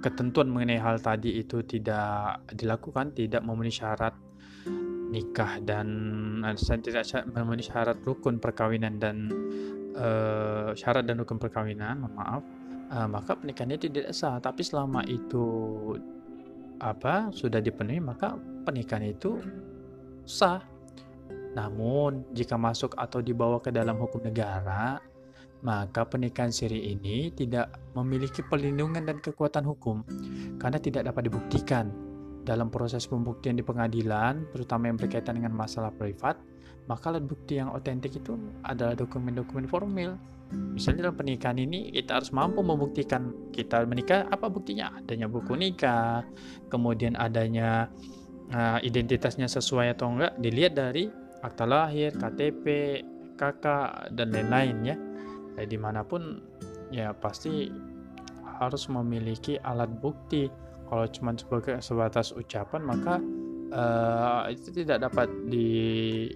ketentuan 0.00 0.48
mengenai 0.48 0.80
hal 0.80 0.96
tadi 1.02 1.40
itu 1.40 1.60
tidak 1.66 2.44
dilakukan, 2.52 3.12
tidak 3.12 3.42
memenuhi 3.44 3.74
syarat 3.74 4.14
nikah 5.10 5.62
dan 5.62 5.88
uh, 6.42 6.54
tidak 6.56 7.06
memenuhi 7.30 7.66
syarat 7.66 7.98
rukun 8.02 8.42
perkawinan 8.42 8.98
dan 8.98 9.30
uh, 9.96 10.70
syarat 10.74 11.06
dan 11.06 11.18
rukun 11.22 11.38
perkawinan, 11.38 12.06
maaf, 12.14 12.42
uh, 12.90 13.08
maka 13.08 13.34
pernikahannya 13.38 13.78
tidak 13.78 14.12
sah. 14.12 14.38
Tapi 14.38 14.62
selama 14.62 15.02
itu 15.06 15.46
apa 16.76 17.32
sudah 17.32 17.58
dipenuhi, 17.58 18.02
maka 18.02 18.36
pernikahan 18.66 19.08
itu 19.08 19.40
sah. 20.28 20.60
Namun, 21.56 22.36
jika 22.36 22.60
masuk 22.60 22.92
atau 23.00 23.24
dibawa 23.24 23.56
ke 23.64 23.72
dalam 23.72 23.96
hukum 23.96 24.20
negara, 24.20 25.00
maka 25.66 26.06
pernikahan 26.06 26.54
siri 26.54 26.94
ini 26.94 27.34
tidak 27.34 27.74
memiliki 27.98 28.46
perlindungan 28.46 29.02
dan 29.02 29.18
kekuatan 29.18 29.66
hukum 29.66 30.06
karena 30.62 30.78
tidak 30.78 31.10
dapat 31.10 31.26
dibuktikan 31.26 31.90
dalam 32.46 32.70
proses 32.70 33.10
pembuktian 33.10 33.58
di 33.58 33.66
pengadilan, 33.66 34.46
terutama 34.54 34.86
yang 34.86 34.96
berkaitan 34.96 35.42
dengan 35.42 35.58
masalah 35.58 35.90
privat, 35.90 36.38
maka 36.86 37.10
alat 37.10 37.26
bukti 37.26 37.58
yang 37.58 37.74
otentik 37.74 38.14
itu 38.14 38.38
adalah 38.62 38.94
dokumen-dokumen 38.94 39.66
formil. 39.66 40.14
Misalnya 40.54 41.10
dalam 41.10 41.18
pernikahan 41.18 41.58
ini 41.58 41.90
kita 41.90 42.22
harus 42.22 42.30
mampu 42.30 42.62
membuktikan 42.62 43.50
kita 43.50 43.82
menikah 43.82 44.30
apa 44.30 44.46
buktinya 44.46 44.94
adanya 44.94 45.26
buku 45.26 45.58
nikah, 45.58 46.22
kemudian 46.70 47.18
adanya 47.18 47.90
uh, 48.54 48.78
identitasnya 48.78 49.50
sesuai 49.50 49.98
atau 49.98 50.14
enggak 50.14 50.38
dilihat 50.38 50.78
dari 50.78 51.10
akta 51.42 51.66
lahir, 51.66 52.14
KTP, 52.14 52.64
kakak 53.34 54.14
dan 54.14 54.30
lain-lain 54.30 54.94
ya. 54.94 54.96
Jadi 55.56 55.66
di 55.66 55.78
mana 55.80 56.04
pun 56.04 56.38
ya 56.92 57.16
pasti 57.16 57.72
harus 58.60 58.88
memiliki 58.92 59.56
alat 59.64 59.90
bukti. 60.00 60.48
Kalau 60.86 61.08
cuma 61.10 61.34
sebagai 61.34 61.82
sebatas 61.82 62.30
ucapan 62.30 62.82
maka 62.86 63.18
uh, 63.74 64.46
itu 64.46 64.70
tidak 64.70 65.10
dapat 65.10 65.26
di 65.50 66.30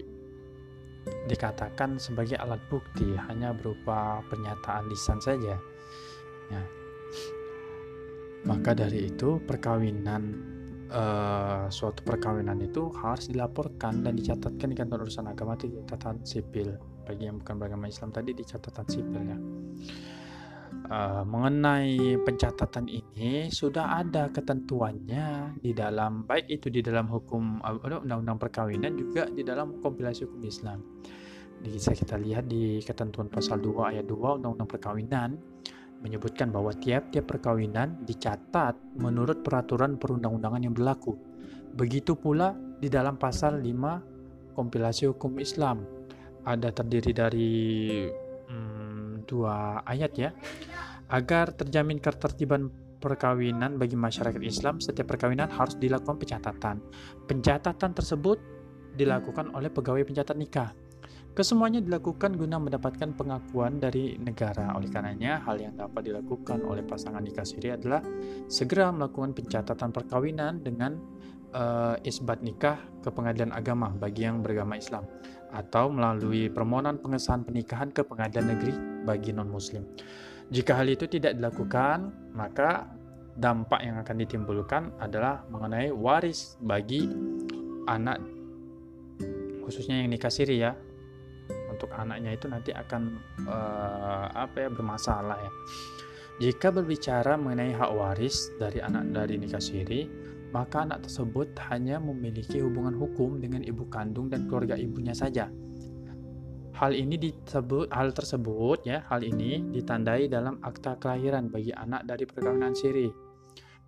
dikatakan 1.30 1.96
sebagai 1.96 2.36
alat 2.36 2.60
bukti 2.68 3.16
hanya 3.30 3.54
berupa 3.56 4.20
pernyataan 4.28 4.84
lisan 4.90 5.18
saja 5.22 5.56
ya. 6.50 6.62
maka 8.44 8.76
dari 8.76 9.08
itu 9.08 9.40
perkawinan 9.44 10.22
uh, 10.92 11.64
suatu 11.72 12.04
perkawinan 12.04 12.60
itu 12.60 12.88
harus 13.00 13.28
dilaporkan 13.28 14.04
dan 14.04 14.16
dicatatkan 14.16 14.72
di 14.72 14.76
kantor 14.76 15.08
urusan 15.08 15.28
agama 15.28 15.56
atau 15.56 15.68
catatan 15.84 16.20
sipil 16.24 16.76
bagi 17.04 17.28
yang 17.28 17.40
bukan 17.40 17.54
beragama 17.56 17.86
Islam 17.88 18.10
tadi 18.14 18.36
di 18.36 18.44
catatan 18.44 18.86
sipil 18.86 19.22
ya 19.24 19.38
uh, 20.90 21.22
mengenai 21.26 22.18
pencatatan 22.22 22.90
ini 22.90 23.48
sudah 23.48 24.02
ada 24.02 24.28
ketentuannya 24.28 25.58
di 25.62 25.70
dalam 25.74 26.26
baik 26.26 26.50
itu 26.50 26.66
di 26.68 26.80
dalam 26.82 27.06
hukum 27.10 27.62
uh, 27.62 28.02
undang-undang 28.02 28.38
perkawinan 28.38 28.92
juga 28.98 29.30
di 29.30 29.46
dalam 29.46 29.78
kompilasi 29.78 30.26
hukum 30.26 30.42
Islam. 30.44 30.78
Bisa 31.60 31.92
kita 31.92 32.16
lihat 32.16 32.48
di 32.48 32.80
ketentuan 32.80 33.28
pasal 33.28 33.60
2 33.60 33.92
ayat 33.92 34.04
2 34.08 34.40
undang-undang 34.40 34.70
perkawinan 34.70 35.30
menyebutkan 36.00 36.48
bahwa 36.48 36.72
tiap-tiap 36.72 37.28
perkawinan 37.28 38.00
dicatat 38.08 38.72
menurut 38.96 39.44
peraturan 39.44 40.00
perundang-undangan 40.00 40.64
yang 40.64 40.72
berlaku. 40.72 41.12
Begitu 41.76 42.16
pula 42.16 42.56
di 42.80 42.88
dalam 42.88 43.20
pasal 43.20 43.60
5 43.60 44.56
kompilasi 44.56 45.12
hukum 45.12 45.36
Islam 45.36 45.99
ada 46.44 46.72
terdiri 46.72 47.12
dari 47.12 47.52
dua 49.30 49.86
ayat 49.86 50.12
ya. 50.18 50.30
Agar 51.10 51.54
terjamin 51.54 52.02
ketertiban 52.02 52.70
perkawinan 52.98 53.78
bagi 53.78 53.94
masyarakat 53.94 54.42
Islam 54.42 54.82
setiap 54.82 55.14
perkawinan 55.14 55.48
harus 55.50 55.78
dilakukan 55.78 56.18
pencatatan. 56.18 56.82
Pencatatan 57.30 57.90
tersebut 57.94 58.38
dilakukan 58.98 59.54
oleh 59.54 59.70
pegawai 59.70 60.02
pencatat 60.02 60.36
nikah. 60.36 60.70
Kesemuanya 61.30 61.78
dilakukan 61.78 62.34
guna 62.34 62.58
mendapatkan 62.58 63.14
pengakuan 63.14 63.78
dari 63.78 64.18
negara. 64.18 64.74
Oleh 64.74 64.90
karenanya, 64.90 65.40
hal 65.46 65.62
yang 65.62 65.78
dapat 65.78 66.10
dilakukan 66.10 66.66
oleh 66.66 66.82
pasangan 66.82 67.22
nikah 67.22 67.46
siri 67.46 67.70
adalah 67.70 68.02
segera 68.50 68.90
melakukan 68.90 69.30
pencatatan 69.32 69.94
perkawinan 69.94 70.58
dengan 70.60 70.98
uh, 71.54 71.94
isbat 72.02 72.42
nikah 72.42 72.82
ke 73.00 73.08
pengadilan 73.14 73.54
agama 73.54 73.94
bagi 73.94 74.26
yang 74.26 74.42
beragama 74.42 74.74
Islam 74.74 75.06
atau 75.50 75.90
melalui 75.90 76.48
permohonan 76.48 76.98
pengesahan 76.98 77.42
pernikahan 77.42 77.90
ke 77.90 78.06
pengadilan 78.06 78.56
negeri 78.56 78.74
bagi 79.04 79.30
non-muslim. 79.34 79.82
Jika 80.50 80.74
hal 80.78 80.90
itu 80.90 81.06
tidak 81.06 81.38
dilakukan, 81.38 82.10
maka 82.34 82.90
dampak 83.38 83.80
yang 83.86 83.96
akan 84.02 84.16
ditimbulkan 84.18 84.82
adalah 84.98 85.46
mengenai 85.46 85.94
waris 85.94 86.58
bagi 86.58 87.06
anak 87.86 88.18
khususnya 89.70 90.02
yang 90.02 90.10
nikah 90.10 90.34
siri 90.34 90.58
ya. 90.58 90.74
Untuk 91.70 91.94
anaknya 91.94 92.34
itu 92.34 92.50
nanti 92.50 92.74
akan 92.74 93.02
uh, 93.46 94.26
apa 94.34 94.66
ya 94.66 94.68
bermasalah 94.68 95.38
ya. 95.38 95.52
Jika 96.42 96.74
berbicara 96.74 97.38
mengenai 97.38 97.78
hak 97.78 97.90
waris 97.94 98.50
dari 98.58 98.82
anak 98.82 99.14
dari 99.14 99.38
nikah 99.38 99.62
siri, 99.62 100.10
maka 100.50 100.82
anak 100.82 101.06
tersebut 101.06 101.54
hanya 101.70 102.02
memiliki 102.02 102.58
hubungan 102.58 102.94
hukum 102.98 103.38
dengan 103.38 103.62
ibu 103.62 103.86
kandung 103.86 104.26
dan 104.26 104.50
keluarga 104.50 104.74
ibunya 104.74 105.14
saja. 105.14 105.50
Hal 106.74 106.96
ini 106.96 107.20
disebut 107.20 107.92
hal 107.92 108.14
tersebut 108.16 108.88
ya, 108.88 109.04
hal 109.12 109.20
ini 109.20 109.60
ditandai 109.74 110.32
dalam 110.32 110.56
akta 110.64 110.96
kelahiran 110.96 111.52
bagi 111.52 111.76
anak 111.76 112.08
dari 112.08 112.24
perkawinan 112.24 112.72
siri. 112.72 113.10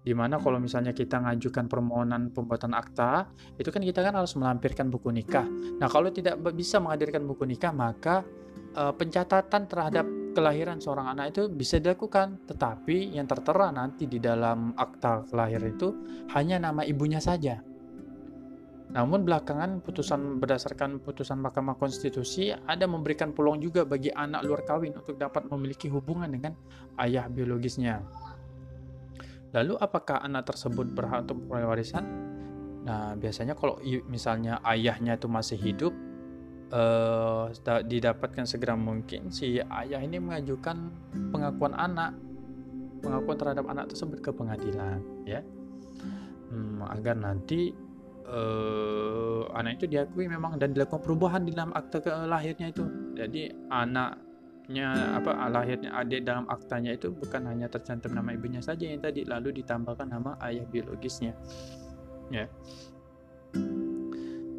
Di 0.02 0.12
mana 0.18 0.36
kalau 0.42 0.58
misalnya 0.58 0.90
kita 0.90 1.22
ngajukan 1.22 1.70
permohonan 1.70 2.34
pembuatan 2.34 2.74
akta, 2.74 3.30
itu 3.54 3.70
kan 3.70 3.80
kita 3.86 4.02
kan 4.02 4.18
harus 4.18 4.34
melampirkan 4.34 4.90
buku 4.90 5.14
nikah. 5.14 5.46
Nah, 5.78 5.86
kalau 5.86 6.10
tidak 6.10 6.42
bisa 6.58 6.82
menghadirkan 6.82 7.22
buku 7.22 7.46
nikah, 7.46 7.70
maka 7.70 8.26
uh, 8.74 8.90
pencatatan 8.90 9.70
terhadap 9.70 10.04
kelahiran 10.32 10.80
seorang 10.80 11.12
anak 11.12 11.36
itu 11.36 11.48
bisa 11.52 11.78
dilakukan, 11.78 12.42
tetapi 12.48 13.14
yang 13.14 13.28
tertera 13.28 13.70
nanti 13.70 14.08
di 14.08 14.18
dalam 14.18 14.72
akta 14.74 15.28
kelahiran 15.28 15.68
itu 15.72 15.88
hanya 16.34 16.58
nama 16.58 16.82
ibunya 16.82 17.20
saja. 17.20 17.60
Namun 18.92 19.24
belakangan 19.24 19.80
putusan 19.80 20.36
berdasarkan 20.36 21.00
putusan 21.00 21.40
Mahkamah 21.40 21.80
Konstitusi 21.80 22.52
ada 22.52 22.84
memberikan 22.84 23.32
peluang 23.32 23.56
juga 23.56 23.88
bagi 23.88 24.12
anak 24.12 24.44
luar 24.44 24.68
kawin 24.68 24.92
untuk 24.92 25.16
dapat 25.16 25.48
memiliki 25.48 25.88
hubungan 25.88 26.28
dengan 26.28 26.52
ayah 27.00 27.24
biologisnya. 27.32 28.04
Lalu 29.56 29.80
apakah 29.80 30.20
anak 30.20 30.52
tersebut 30.52 30.92
berhak 30.92 31.24
untuk 31.24 31.40
memperoleh 31.44 31.68
warisan? 31.72 32.04
Nah, 32.84 33.16
biasanya 33.16 33.56
kalau 33.56 33.80
misalnya 34.08 34.60
ayahnya 34.64 35.16
itu 35.16 35.28
masih 35.28 35.56
hidup, 35.56 35.92
uh, 36.72 37.52
didapatkan 37.84 38.48
segera 38.48 38.74
mungkin 38.74 39.28
si 39.28 39.60
ayah 39.60 40.00
ini 40.00 40.18
mengajukan 40.18 40.90
pengakuan 41.30 41.76
anak 41.76 42.16
pengakuan 43.04 43.36
terhadap 43.36 43.64
anak 43.68 43.86
tersebut 43.92 44.18
ke 44.24 44.30
pengadilan 44.32 45.02
ya. 45.28 45.42
Hmm, 46.52 46.84
agar 46.84 47.16
nanti 47.16 47.72
uh, 48.28 49.48
anak 49.56 49.82
itu 49.82 49.96
diakui 49.96 50.28
memang 50.28 50.56
dan 50.56 50.72
dilakukan 50.72 51.02
perubahan 51.02 51.42
di 51.44 51.52
dalam 51.52 51.74
akte 51.74 52.04
lahirnya 52.06 52.70
itu. 52.70 52.84
Jadi 53.16 53.50
anaknya 53.68 55.18
apa 55.18 55.50
lahirnya 55.50 55.90
adik 55.98 56.24
dalam 56.24 56.46
aktanya 56.48 56.94
itu 56.94 57.10
bukan 57.10 57.48
hanya 57.50 57.66
tercantum 57.68 58.14
nama 58.14 58.32
ibunya 58.32 58.62
saja 58.62 58.86
yang 58.86 59.02
tadi 59.02 59.26
lalu 59.26 59.60
ditambahkan 59.60 60.08
nama 60.08 60.38
ayah 60.46 60.64
biologisnya 60.68 61.34
ya. 62.30 62.46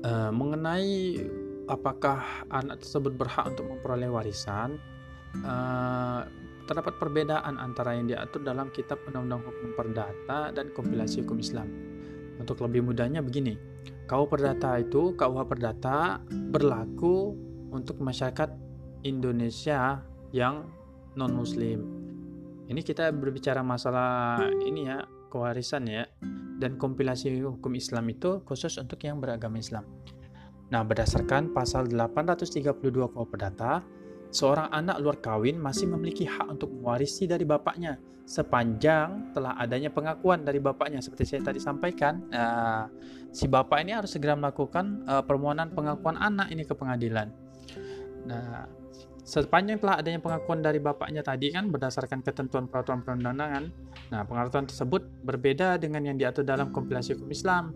Uh, 0.04 0.36
mengenai 0.36 1.16
apakah 1.68 2.48
anak 2.52 2.84
tersebut 2.84 3.16
berhak 3.16 3.50
untuk 3.50 3.70
memperoleh 3.70 4.10
warisan? 4.10 4.78
Uh, 5.42 6.22
terdapat 6.70 6.96
perbedaan 7.02 7.60
antara 7.60 7.98
yang 7.98 8.08
diatur 8.08 8.46
dalam 8.46 8.70
kitab 8.72 9.02
undang-undang 9.10 9.44
hukum 9.44 9.70
perdata 9.76 10.54
dan 10.54 10.72
kompilasi 10.72 11.26
hukum 11.26 11.42
Islam. 11.42 11.68
Untuk 12.38 12.62
lebih 12.66 12.82
mudahnya 12.82 13.22
begini 13.22 13.56
KUH 14.10 14.26
Perdata 14.26 14.76
itu 14.82 15.14
KUH 15.14 15.44
Perdata 15.48 16.20
berlaku 16.30 17.36
untuk 17.70 18.02
masyarakat 18.02 18.50
Indonesia 19.06 20.02
yang 20.34 20.66
non 21.14 21.34
muslim 21.36 22.04
ini 22.74 22.80
kita 22.80 23.12
berbicara 23.12 23.60
masalah 23.60 24.40
ini 24.64 24.88
ya 24.88 25.04
kewarisan 25.28 25.84
ya. 25.90 26.08
Dan 26.54 26.80
kompilasi 26.80 27.44
hukum 27.44 27.76
Islam 27.76 28.08
itu 28.08 28.40
khusus 28.48 28.80
untuk 28.80 29.04
yang 29.04 29.20
beragama 29.20 29.60
Islam 29.60 29.84
Nah, 30.74 30.82
berdasarkan 30.82 31.54
pasal 31.54 31.86
832 31.86 33.14
KUH 33.14 33.30
Perdata, 33.30 33.86
seorang 34.34 34.74
anak 34.74 34.98
luar 35.06 35.22
kawin 35.22 35.62
masih 35.62 35.86
memiliki 35.86 36.26
hak 36.26 36.50
untuk 36.50 36.74
mewarisi 36.74 37.30
dari 37.30 37.46
bapaknya 37.46 38.02
sepanjang 38.24 39.36
telah 39.36 39.54
adanya 39.60 39.92
pengakuan 39.92 40.48
dari 40.48 40.58
bapaknya 40.58 41.04
seperti 41.04 41.28
saya 41.28 41.42
tadi 41.44 41.60
sampaikan 41.60 42.24
uh, 42.32 42.88
si 43.36 43.52
bapak 43.52 43.84
ini 43.84 43.92
harus 43.92 44.16
segera 44.16 44.32
melakukan 44.40 45.04
uh, 45.04 45.20
permohonan 45.28 45.76
pengakuan 45.76 46.16
anak 46.16 46.48
ini 46.48 46.64
ke 46.64 46.72
pengadilan 46.72 47.28
nah 48.24 48.64
sepanjang 49.28 49.80
telah 49.80 50.00
adanya 50.00 50.24
pengakuan 50.24 50.64
dari 50.64 50.80
bapaknya 50.80 51.20
tadi 51.20 51.52
kan 51.52 51.72
berdasarkan 51.72 52.20
ketentuan 52.28 52.68
peraturan 52.68 53.08
perundangan. 53.08 53.72
Nah, 54.12 54.28
pengaturan 54.28 54.68
tersebut 54.68 55.08
berbeda 55.24 55.80
dengan 55.80 56.04
yang 56.04 56.20
diatur 56.20 56.44
dalam 56.44 56.76
kompilasi 56.76 57.16
hukum 57.16 57.32
Islam. 57.32 57.72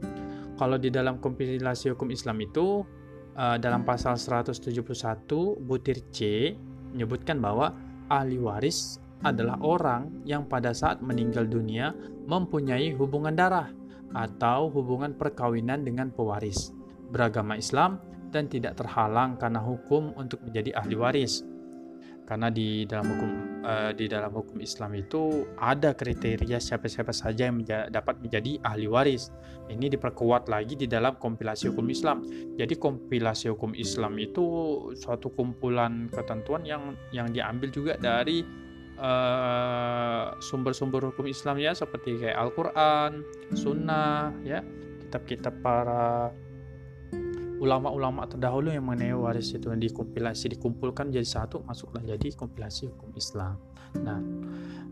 Kalau 0.58 0.82
di 0.82 0.90
dalam 0.90 1.22
kompilasi 1.22 1.94
hukum 1.94 2.10
Islam 2.10 2.42
itu 2.42 2.82
uh, 3.38 3.58
dalam 3.62 3.86
pasal 3.86 4.18
171 4.18 4.82
butir 5.62 6.02
C 6.10 6.52
menyebutkan 6.92 7.38
bahwa 7.38 7.78
ahli 8.10 8.42
waris 8.42 8.98
adalah 9.22 9.58
orang 9.62 10.26
yang 10.26 10.46
pada 10.46 10.74
saat 10.74 11.02
meninggal 11.02 11.46
dunia 11.46 11.94
mempunyai 12.26 12.94
hubungan 12.94 13.34
darah 13.34 13.70
atau 14.14 14.70
hubungan 14.74 15.14
perkawinan 15.14 15.86
dengan 15.86 16.10
pewaris 16.10 16.74
beragama 17.10 17.58
Islam 17.58 18.02
dan 18.30 18.52
tidak 18.52 18.78
terhalang 18.78 19.40
karena 19.40 19.64
hukum 19.64 20.12
untuk 20.20 20.44
menjadi 20.44 20.76
ahli 20.78 20.96
waris. 21.00 21.42
Karena 22.28 22.52
di 22.52 22.84
dalam 22.84 23.08
hukum 23.08 23.32
uh, 23.64 23.92
di 23.96 24.12
dalam 24.12 24.36
hukum 24.36 24.60
Islam 24.60 25.00
itu 25.00 25.48
ada 25.56 25.96
kriteria 25.96 26.60
siapa-siapa 26.60 27.16
saja 27.16 27.48
yang 27.48 27.64
menja 27.64 27.88
dapat 27.88 28.20
menjadi 28.20 28.60
ahli 28.68 28.92
waris. 28.92 29.32
Ini 29.72 29.88
diperkuat 29.96 30.52
lagi 30.52 30.76
di 30.76 30.92
dalam 30.92 31.16
kompilasi 31.16 31.72
hukum 31.72 31.88
Islam. 31.88 32.28
Jadi 32.60 32.76
kompilasi 32.76 33.48
hukum 33.56 33.72
Islam 33.80 34.20
itu 34.20 34.44
suatu 35.00 35.32
kumpulan 35.32 36.12
ketentuan 36.12 36.68
yang 36.68 37.00
yang 37.16 37.32
diambil 37.32 37.72
juga 37.72 37.94
dari 37.96 38.44
eh, 39.00 40.26
sumber-sumber 40.44 41.04
uh, 41.04 41.08
hukum 41.12 41.32
Islam 41.32 41.64
ya 41.64 41.72
seperti 41.72 42.20
kayak 42.20 42.36
Al-Qur'an, 42.36 43.24
Sunnah 43.56 44.36
ya, 44.44 44.64
kitab-kitab 45.08 45.64
para 45.64 46.36
ulama-ulama 47.58 48.30
terdahulu 48.30 48.70
yang 48.70 48.86
mengenai 48.86 49.18
waris 49.18 49.54
itu 49.54 49.70
yang 49.70 49.82
dikompilasi 49.82 50.58
dikumpulkan 50.58 51.10
jadi 51.10 51.26
satu 51.26 51.66
masuklah 51.66 52.06
jadi 52.06 52.34
kompilasi 52.38 52.90
hukum 52.94 53.14
Islam. 53.18 53.58
Nah, 53.98 54.22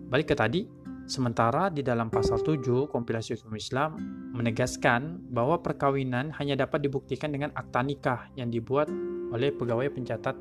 balik 0.10 0.34
ke 0.34 0.36
tadi, 0.36 0.66
sementara 1.06 1.70
di 1.70 1.86
dalam 1.86 2.10
pasal 2.10 2.42
7 2.42 2.90
kompilasi 2.90 3.38
hukum 3.38 3.54
Islam 3.54 3.98
menegaskan 4.34 5.30
bahwa 5.30 5.62
perkawinan 5.62 6.34
hanya 6.42 6.58
dapat 6.58 6.82
dibuktikan 6.82 7.30
dengan 7.30 7.54
akta 7.54 7.86
nikah 7.86 8.34
yang 8.34 8.50
dibuat 8.50 8.90
oleh 9.30 9.54
pegawai 9.54 9.86
pencatat 9.94 10.36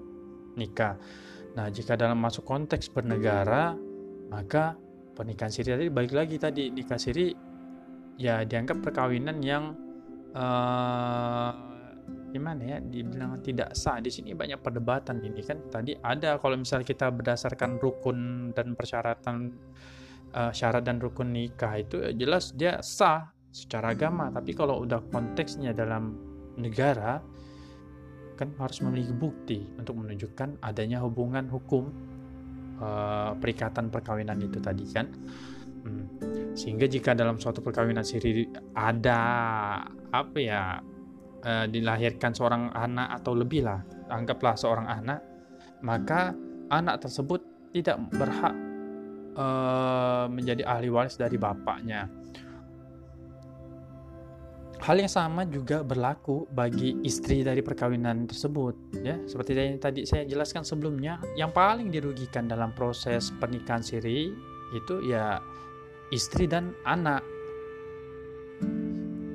nikah. 0.57 0.97
Nah, 1.55 1.69
jika 1.71 1.95
dalam 1.95 2.19
masuk 2.19 2.43
konteks 2.43 2.91
bernegara, 2.91 3.77
maka 4.33 4.75
pernikahan 5.15 5.53
siri 5.53 5.71
tadi 5.77 5.87
balik 5.93 6.11
lagi 6.11 6.37
tadi 6.43 6.75
nikah 6.75 6.99
siri 6.99 7.31
ya 8.19 8.43
dianggap 8.43 8.83
perkawinan 8.83 9.39
yang 9.39 9.79
uh, 10.35 11.74
gimana 12.35 12.67
ya 12.67 12.79
dibilang 12.83 13.39
tidak 13.47 13.79
sah 13.79 14.03
di 14.03 14.11
sini 14.11 14.35
banyak 14.35 14.59
perdebatan 14.59 15.23
ini 15.23 15.41
kan. 15.47 15.71
Tadi 15.71 15.95
ada 16.03 16.37
kalau 16.43 16.59
misalnya 16.59 16.83
kita 16.83 17.15
berdasarkan 17.15 17.79
rukun 17.79 18.51
dan 18.51 18.75
persyaratan 18.75 19.55
uh, 20.35 20.51
syarat 20.51 20.83
dan 20.83 20.99
rukun 20.99 21.31
nikah 21.31 21.79
itu 21.79 22.03
ya 22.03 22.11
jelas 22.11 22.51
dia 22.59 22.83
sah 22.83 23.31
secara 23.55 23.95
agama. 23.95 24.35
Tapi 24.35 24.51
kalau 24.51 24.83
udah 24.83 24.99
konteksnya 25.15 25.71
dalam 25.71 26.19
negara 26.59 27.23
kan 28.35 28.51
harus 28.59 28.83
memiliki 28.83 29.15
bukti 29.15 29.59
untuk 29.79 29.95
menunjukkan 30.03 30.59
adanya 30.67 30.99
hubungan 31.07 31.47
hukum 31.47 31.87
uh, 32.83 33.31
perikatan 33.39 33.95
perkawinan 33.95 34.43
itu 34.43 34.59
tadi 34.59 34.85
kan. 34.91 35.07
Hmm. 35.85 36.09
sehingga 36.57 36.89
jika 36.89 37.13
dalam 37.13 37.37
suatu 37.37 37.61
perkawinan 37.61 38.01
siri 38.01 38.49
ada 38.73 39.21
apa 40.17 40.39
ya 40.41 40.81
uh, 41.45 41.67
dilahirkan 41.69 42.33
seorang 42.33 42.73
anak 42.75 43.21
atau 43.23 43.37
lebih 43.37 43.63
lah, 43.69 43.81
anggaplah 44.11 44.57
seorang 44.57 44.89
anak, 44.89 45.21
maka 45.85 46.33
anak 46.73 47.05
tersebut 47.05 47.45
tidak 47.71 48.01
berhak 48.17 48.55
uh, 49.37 50.27
menjadi 50.33 50.65
ahli 50.65 50.89
waris 50.89 51.21
dari 51.21 51.37
bapaknya. 51.37 52.09
Hal 54.85 55.01
yang 55.01 55.09
sama 55.09 55.49
juga 55.49 55.81
berlaku 55.81 56.45
bagi 56.53 57.01
istri 57.09 57.41
dari 57.41 57.65
perkawinan 57.65 58.29
tersebut, 58.29 59.01
ya. 59.01 59.17
Seperti 59.25 59.57
yang 59.57 59.81
tadi 59.81 60.05
saya 60.05 60.29
jelaskan 60.29 60.61
sebelumnya, 60.61 61.25
yang 61.41 61.57
paling 61.57 61.89
dirugikan 61.89 62.45
dalam 62.45 62.69
proses 62.77 63.33
pernikahan 63.41 63.81
siri 63.81 64.29
itu 64.77 64.95
ya 65.07 65.41
istri 66.13 66.45
dan 66.45 66.77
anak 66.85 67.25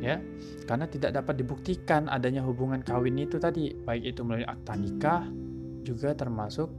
ya. 0.09 0.17
Karena 0.65 0.85
tidak 0.89 1.13
dapat 1.21 1.37
dibuktikan 1.37 2.09
adanya 2.09 2.41
hubungan 2.45 2.81
kawin 2.81 3.17
itu 3.21 3.37
tadi 3.37 3.73
baik 3.73 4.13
itu 4.15 4.21
melalui 4.25 4.45
akta 4.45 4.73
nikah 4.77 5.23
juga 5.85 6.13
termasuk 6.13 6.69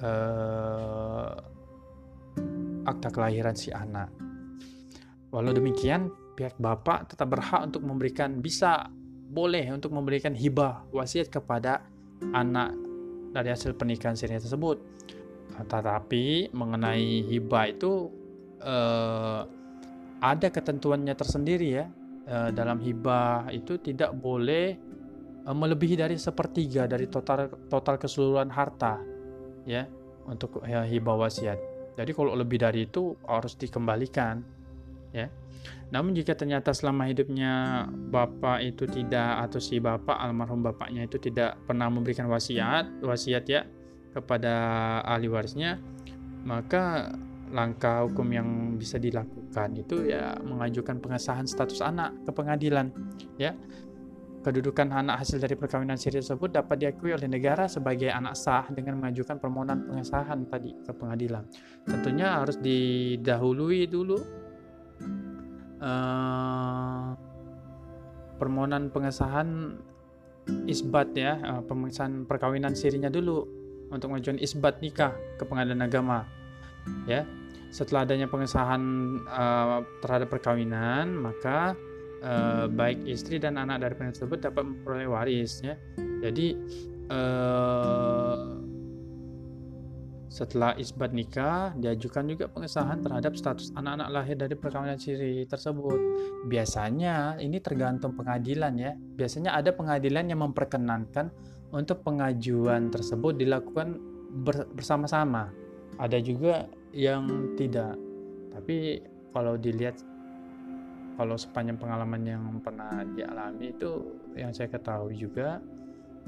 uh, 0.00 1.36
akta 2.86 3.08
kelahiran 3.12 3.56
si 3.56 3.72
anak. 3.72 4.08
Walau 5.34 5.52
demikian 5.52 6.08
pihak 6.36 6.56
bapak 6.60 7.12
tetap 7.12 7.32
berhak 7.32 7.64
untuk 7.64 7.82
memberikan 7.84 8.40
bisa 8.40 8.88
boleh 9.26 9.68
untuk 9.74 9.90
memberikan 9.92 10.32
hibah 10.32 10.86
wasiat 10.94 11.28
kepada 11.28 11.82
anak 12.32 12.72
dari 13.34 13.52
hasil 13.52 13.76
pernikahan 13.76 14.16
siri 14.16 14.38
tersebut. 14.38 14.80
Tetapi 15.56 16.52
mengenai 16.52 17.26
hibah 17.26 17.64
itu 17.68 18.12
uh, 18.62 19.44
ada 20.20 20.48
ketentuannya 20.48 21.12
tersendiri 21.12 21.68
ya 21.68 21.86
uh, 22.26 22.50
dalam 22.50 22.82
hibah 22.82 23.48
itu 23.54 23.78
tidak 23.78 24.12
boleh 24.18 24.76
uh, 25.46 25.56
melebihi 25.56 25.96
dari 25.98 26.18
sepertiga 26.18 26.84
dari 26.90 27.06
total 27.06 27.48
total 27.70 27.96
keseluruhan 27.96 28.50
harta 28.50 29.00
ya 29.66 29.86
untuk 30.26 30.62
ya, 30.66 30.82
hibah 30.82 31.16
wasiat. 31.16 31.58
Jadi 31.96 32.10
kalau 32.12 32.36
lebih 32.36 32.60
dari 32.60 32.84
itu 32.84 33.16
harus 33.24 33.56
dikembalikan 33.56 34.42
ya. 35.14 35.30
Namun 35.86 36.18
jika 36.18 36.34
ternyata 36.34 36.74
selama 36.74 37.06
hidupnya 37.06 37.86
bapak 38.10 38.58
itu 38.62 38.90
tidak 38.90 39.46
atau 39.48 39.62
si 39.62 39.78
bapak 39.78 40.18
almarhum 40.18 40.62
bapaknya 40.62 41.06
itu 41.06 41.18
tidak 41.22 41.58
pernah 41.62 41.86
memberikan 41.86 42.26
wasiat 42.26 42.90
wasiat 43.02 43.46
ya 43.46 43.62
kepada 44.10 44.54
ahli 45.06 45.30
warisnya, 45.30 45.78
maka 46.42 47.14
langkah 47.54 48.02
hukum 48.08 48.26
yang 48.34 48.48
bisa 48.74 48.98
dilakukan 48.98 49.45
itu 49.72 50.12
ya 50.12 50.36
mengajukan 50.44 51.00
pengesahan 51.00 51.48
status 51.48 51.80
anak 51.80 52.12
ke 52.28 52.30
pengadilan 52.32 52.92
ya. 53.40 53.56
Kedudukan 54.44 54.94
anak 54.94 55.26
hasil 55.26 55.42
dari 55.42 55.58
perkawinan 55.58 55.98
siri 55.98 56.22
tersebut 56.22 56.54
dapat 56.54 56.78
diakui 56.78 57.10
oleh 57.10 57.26
negara 57.26 57.66
sebagai 57.66 58.14
anak 58.14 58.38
sah 58.38 58.62
dengan 58.70 58.94
mengajukan 59.02 59.42
permohonan 59.42 59.90
pengesahan 59.90 60.46
tadi 60.46 60.70
ke 60.86 60.94
pengadilan. 60.94 61.42
Tentunya 61.82 62.38
harus 62.38 62.54
didahului 62.62 63.90
dulu 63.90 64.14
uh, 65.82 67.10
permohonan 68.38 68.94
pengesahan 68.94 69.82
isbat 70.70 71.10
ya 71.18 71.42
uh, 71.42 71.62
pengesahan 71.66 72.22
perkawinan 72.28 72.78
sirinya 72.78 73.10
dulu 73.10 73.42
untuk 73.90 74.14
mengajukan 74.14 74.38
isbat 74.38 74.78
nikah 74.78 75.10
ke 75.38 75.42
pengadilan 75.42 75.82
agama 75.82 76.22
ya 77.10 77.26
setelah 77.76 78.08
adanya 78.08 78.24
pengesahan 78.24 78.80
uh, 79.28 79.84
terhadap 80.00 80.32
perkawinan 80.32 81.12
maka 81.12 81.76
uh, 82.24 82.64
baik 82.72 83.04
istri 83.04 83.36
dan 83.36 83.60
anak 83.60 83.84
dari 83.84 83.92
pernikahan 83.92 84.16
tersebut 84.16 84.38
dapat 84.48 84.62
memperoleh 84.64 85.08
waris 85.12 85.60
ya. 85.60 85.76
Jadi 86.24 86.56
uh, 87.12 88.64
setelah 90.32 90.72
isbat 90.80 91.12
nikah 91.12 91.76
diajukan 91.76 92.24
juga 92.28 92.48
pengesahan 92.48 93.04
terhadap 93.04 93.36
status 93.36 93.72
anak-anak 93.76 94.08
lahir 94.08 94.36
dari 94.40 94.56
perkawinan 94.56 94.96
siri 94.96 95.44
tersebut. 95.44 96.00
Biasanya 96.48 97.36
ini 97.44 97.60
tergantung 97.60 98.16
pengadilan 98.16 98.72
ya. 98.80 98.96
Biasanya 98.96 99.52
ada 99.52 99.76
pengadilan 99.76 100.32
yang 100.32 100.40
memperkenankan 100.48 101.28
untuk 101.76 102.00
pengajuan 102.04 102.88
tersebut 102.88 103.36
dilakukan 103.36 104.00
bersama-sama. 104.72 105.52
Ada 105.96 106.20
juga 106.20 106.68
yang 106.96 107.52
tidak. 107.60 107.92
Tapi 108.56 109.04
kalau 109.36 109.60
dilihat 109.60 110.00
kalau 111.20 111.36
sepanjang 111.36 111.76
pengalaman 111.76 112.24
yang 112.24 112.44
pernah 112.64 113.04
dialami 113.12 113.72
itu 113.72 114.16
yang 114.32 114.52
saya 114.52 114.72
ketahui 114.72 115.16
juga 115.16 115.60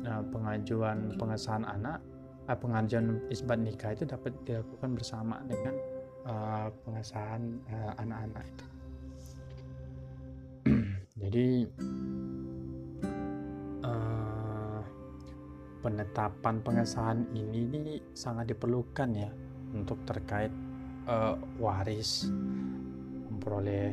nah, 0.00 0.20
pengajuan 0.28 1.16
pengesahan 1.16 1.64
anak 1.64 2.00
uh, 2.48 2.56
pengajuan 2.56 3.20
isbat 3.32 3.60
nikah 3.60 3.96
itu 3.96 4.04
dapat 4.04 4.32
dilakukan 4.44 4.92
bersama 4.92 5.40
dengan 5.48 5.74
uh, 6.28 6.68
pengesahan 6.84 7.56
uh, 7.72 7.92
anak-anak 7.96 8.44
itu. 8.44 8.66
Jadi 11.24 11.48
penetapan 15.78 16.58
pengesahan 16.60 17.22
ini, 17.32 17.64
ini 17.70 17.94
sangat 18.12 18.50
diperlukan 18.50 19.08
ya 19.14 19.30
untuk 19.72 20.00
terkait 20.08 20.52
uh, 21.08 21.34
waris 21.60 22.28
memperoleh 23.28 23.92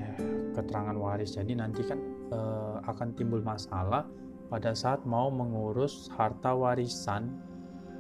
keterangan 0.56 0.96
waris. 0.96 1.36
Jadi 1.36 1.54
nanti 1.56 1.84
kan 1.84 2.00
uh, 2.32 2.82
akan 2.88 3.16
timbul 3.16 3.40
masalah 3.44 4.08
pada 4.52 4.72
saat 4.78 5.04
mau 5.04 5.32
mengurus 5.32 6.12
harta 6.14 6.54
warisan 6.54 7.34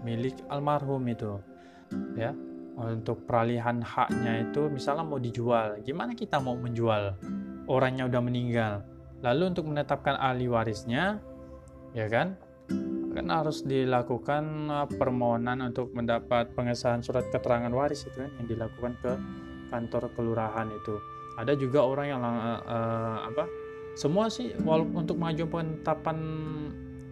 milik 0.05 0.35
almarhum 0.51 1.01
itu 1.07 1.39
ya. 2.15 2.35
Untuk 2.75 3.23
peralihan 3.23 3.79
haknya 3.79 4.51
itu 4.51 4.67
misalnya 4.67 5.07
mau 5.07 5.15
dijual 5.15 5.79
gimana 5.79 6.11
kita 6.11 6.43
mau 6.43 6.59
menjual? 6.59 7.15
Orangnya 7.71 8.03
udah 8.11 8.21
meninggal. 8.21 8.83
Lalu 9.23 9.55
untuk 9.55 9.71
menetapkan 9.71 10.19
ahli 10.19 10.51
warisnya 10.51 11.23
ya 11.95 12.11
kan 12.11 12.35
kan 13.15 13.31
harus 13.31 13.63
dilakukan 13.63 14.67
uh, 14.67 14.87
permohonan 14.91 15.71
untuk 15.71 15.95
mendapat 15.95 16.51
pengesahan 16.51 16.99
surat 16.99 17.23
keterangan 17.31 17.71
waris 17.71 18.03
itu 18.03 18.19
kan 18.19 18.31
yang 18.43 18.47
dilakukan 18.51 18.93
ke 18.99 19.11
kantor 19.71 20.11
kelurahan 20.13 20.67
itu. 20.67 20.99
Ada 21.39 21.55
juga 21.55 21.87
orang 21.87 22.07
yang 22.11 22.21
uh, 22.21 23.31
apa 23.31 23.47
semua 23.95 24.27
sih 24.27 24.51
walaupun 24.59 25.07
untuk 25.07 25.15
mengajukan 25.15 25.79
penetapan 25.79 26.17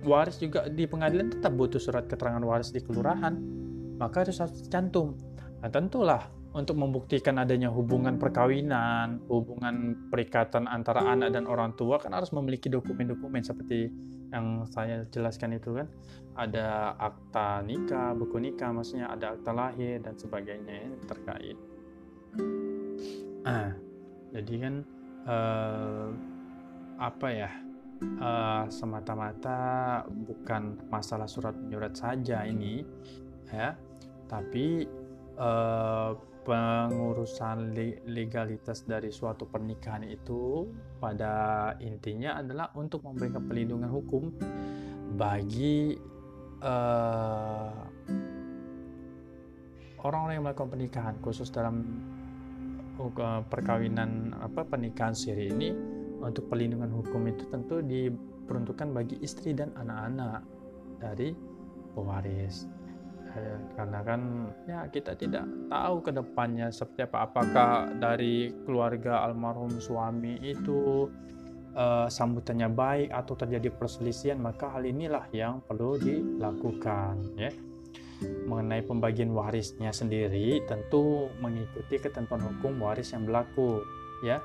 waris 0.03 0.35
juga 0.43 0.67
di 0.67 0.83
pengadilan 0.83 1.31
tetap 1.31 1.55
butuh 1.55 1.79
surat 1.79 2.03
keterangan 2.11 2.43
waris 2.43 2.75
di 2.75 2.83
kelurahan. 2.83 3.39
Maka 3.95 4.27
harus 4.27 4.43
cantum 4.67 5.15
nah 5.63 5.71
tentulah 5.71 6.27
untuk 6.53 6.77
membuktikan 6.77 7.39
adanya 7.41 7.71
hubungan 7.71 8.21
perkawinan 8.21 9.23
hubungan 9.25 9.95
perikatan 10.11 10.69
antara 10.69 11.01
anak 11.07 11.33
dan 11.33 11.49
orang 11.49 11.73
tua 11.73 11.97
kan 11.97 12.13
harus 12.13 12.29
memiliki 12.29 12.69
dokumen-dokumen 12.69 13.41
seperti 13.41 13.89
yang 14.33 14.65
saya 14.65 15.05
jelaskan 15.13 15.61
itu 15.61 15.77
kan 15.77 15.87
ada 16.33 16.97
akta 16.97 17.61
nikah, 17.61 18.17
buku 18.17 18.41
nikah, 18.41 18.73
maksudnya 18.73 19.13
ada 19.13 19.37
akta 19.37 19.53
lahir 19.53 20.01
dan 20.01 20.17
sebagainya 20.17 20.89
yang 20.89 20.97
terkait. 21.05 21.57
Ah, 23.45 23.77
jadi 24.33 24.53
kan 24.65 24.75
uh, 25.29 26.09
apa 26.97 27.29
ya? 27.29 27.51
Uh, 28.03 28.67
semata-mata 28.67 30.03
bukan 30.27 30.75
masalah 30.91 31.23
surat 31.23 31.55
menyurat 31.55 31.95
saja 31.95 32.43
ini, 32.43 32.83
ya, 33.47 33.79
tapi 34.27 34.83
uh, 35.39 36.11
pengurusan 36.43 37.71
legalitas 38.03 38.83
dari 38.83 39.07
suatu 39.07 39.47
pernikahan 39.47 40.03
itu 40.03 40.67
pada 41.03 41.33
intinya 41.83 42.39
adalah 42.39 42.71
untuk 42.79 43.03
memberikan 43.03 43.43
pelindungan 43.43 43.91
hukum 43.91 44.31
bagi 45.19 45.99
uh, 46.63 47.75
orang-orang 49.99 50.33
yang 50.39 50.45
melakukan 50.47 50.71
pernikahan 50.71 51.15
khusus 51.19 51.51
dalam 51.51 51.83
uh, 53.03 53.43
perkawinan 53.51 54.31
apa 54.39 54.63
pernikahan 54.63 55.11
siri 55.11 55.51
ini 55.51 55.75
untuk 56.23 56.47
pelindungan 56.47 56.87
hukum 56.87 57.27
itu 57.27 57.43
tentu 57.51 57.83
diperuntukkan 57.83 58.95
bagi 58.95 59.19
istri 59.19 59.51
dan 59.51 59.75
anak-anak 59.75 60.39
dari 61.03 61.35
pewaris 61.91 62.63
karena 63.73 63.99
kan 64.05 64.21
ya 64.69 64.85
kita 64.89 65.17
tidak 65.17 65.45
tahu 65.69 65.95
ke 66.05 66.11
depannya 66.13 66.69
seperti 66.69 67.09
apa. 67.09 67.17
Apakah 67.29 67.71
dari 67.97 68.53
keluarga 68.65 69.25
almarhum 69.25 69.73
suami 69.81 70.37
itu 70.41 71.09
uh, 71.73 72.07
sambutannya 72.07 72.69
baik 72.69 73.09
atau 73.09 73.33
terjadi 73.33 73.73
perselisihan 73.73 74.37
maka 74.37 74.69
hal 74.69 74.85
inilah 74.85 75.25
yang 75.33 75.61
perlu 75.65 75.97
dilakukan 75.97 77.37
ya. 77.37 77.51
Mengenai 78.23 78.85
pembagian 78.85 79.35
warisnya 79.35 79.91
sendiri 79.91 80.63
tentu 80.63 81.27
mengikuti 81.43 81.99
ketentuan 81.99 82.39
hukum 82.39 82.79
waris 82.79 83.11
yang 83.11 83.25
berlaku 83.27 83.83
ya. 84.23 84.39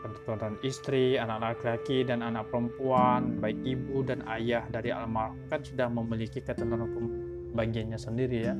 Ketentuan 0.00 0.56
istri, 0.64 1.20
anak 1.20 1.60
laki-laki 1.60 2.08
dan 2.08 2.24
anak 2.24 2.48
perempuan, 2.48 3.36
baik 3.36 3.60
ibu 3.68 4.00
dan 4.00 4.24
ayah 4.32 4.64
dari 4.72 4.88
almarhum 4.88 5.36
kan 5.52 5.60
sudah 5.60 5.92
memiliki 5.92 6.40
ketentuan 6.40 6.88
hukum 6.88 7.19
bagiannya 7.54 7.98
sendiri 7.98 8.38
ya. 8.46 8.54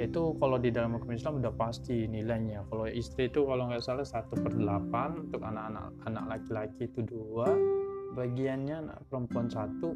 Itu 0.00 0.36
kalau 0.38 0.56
di 0.60 0.70
dalam 0.70 0.96
hukum 0.98 1.14
Islam 1.14 1.42
udah 1.42 1.52
pasti 1.54 2.06
nilainya. 2.06 2.66
Kalau 2.68 2.86
istri 2.90 3.28
itu 3.30 3.46
kalau 3.46 3.68
nggak 3.70 3.82
salah 3.84 4.06
satu 4.06 4.38
per 4.38 4.52
delapan 4.54 5.26
untuk 5.28 5.42
anak-anak 5.42 5.86
anak 6.06 6.24
laki-laki 6.26 6.88
itu 6.88 7.00
dua. 7.06 7.48
Bagiannya 8.16 8.76
anak 8.88 8.98
perempuan 9.12 9.46
satu 9.52 9.92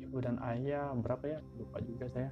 ibu 0.00 0.16
dan 0.22 0.40
ayah 0.56 0.94
berapa 0.96 1.24
ya? 1.36 1.38
Lupa 1.60 1.82
juga 1.84 2.08
saya. 2.08 2.30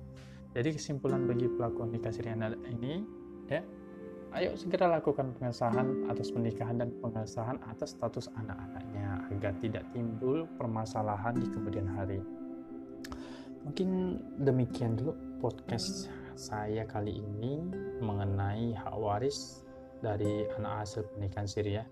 Jadi 0.54 0.78
kesimpulan 0.78 1.26
bagi 1.26 1.50
pelaku 1.50 1.84
nikah 1.90 2.14
siri 2.14 2.30
ini 2.70 3.02
ya 3.50 3.60
ayo 4.34 4.50
segera 4.58 4.90
lakukan 4.90 5.30
pengesahan 5.38 6.10
atas 6.10 6.34
pernikahan 6.34 6.82
dan 6.82 6.90
pengesahan 6.98 7.54
atas 7.70 7.94
status 7.94 8.26
anak-anaknya 8.34 9.30
agar 9.30 9.54
tidak 9.62 9.86
timbul 9.94 10.42
permasalahan 10.58 11.38
di 11.38 11.46
kemudian 11.54 11.86
hari 11.86 12.18
mungkin 13.64 14.20
demikian 14.44 14.94
dulu 15.00 15.16
podcast 15.40 16.12
saya 16.36 16.84
kali 16.84 17.24
ini 17.24 17.64
mengenai 18.04 18.76
hak 18.76 18.94
waris 18.98 19.64
dari 20.04 20.44
anak 20.60 20.84
hasil 20.84 21.08
pernikahan 21.14 21.48
Syria. 21.48 21.82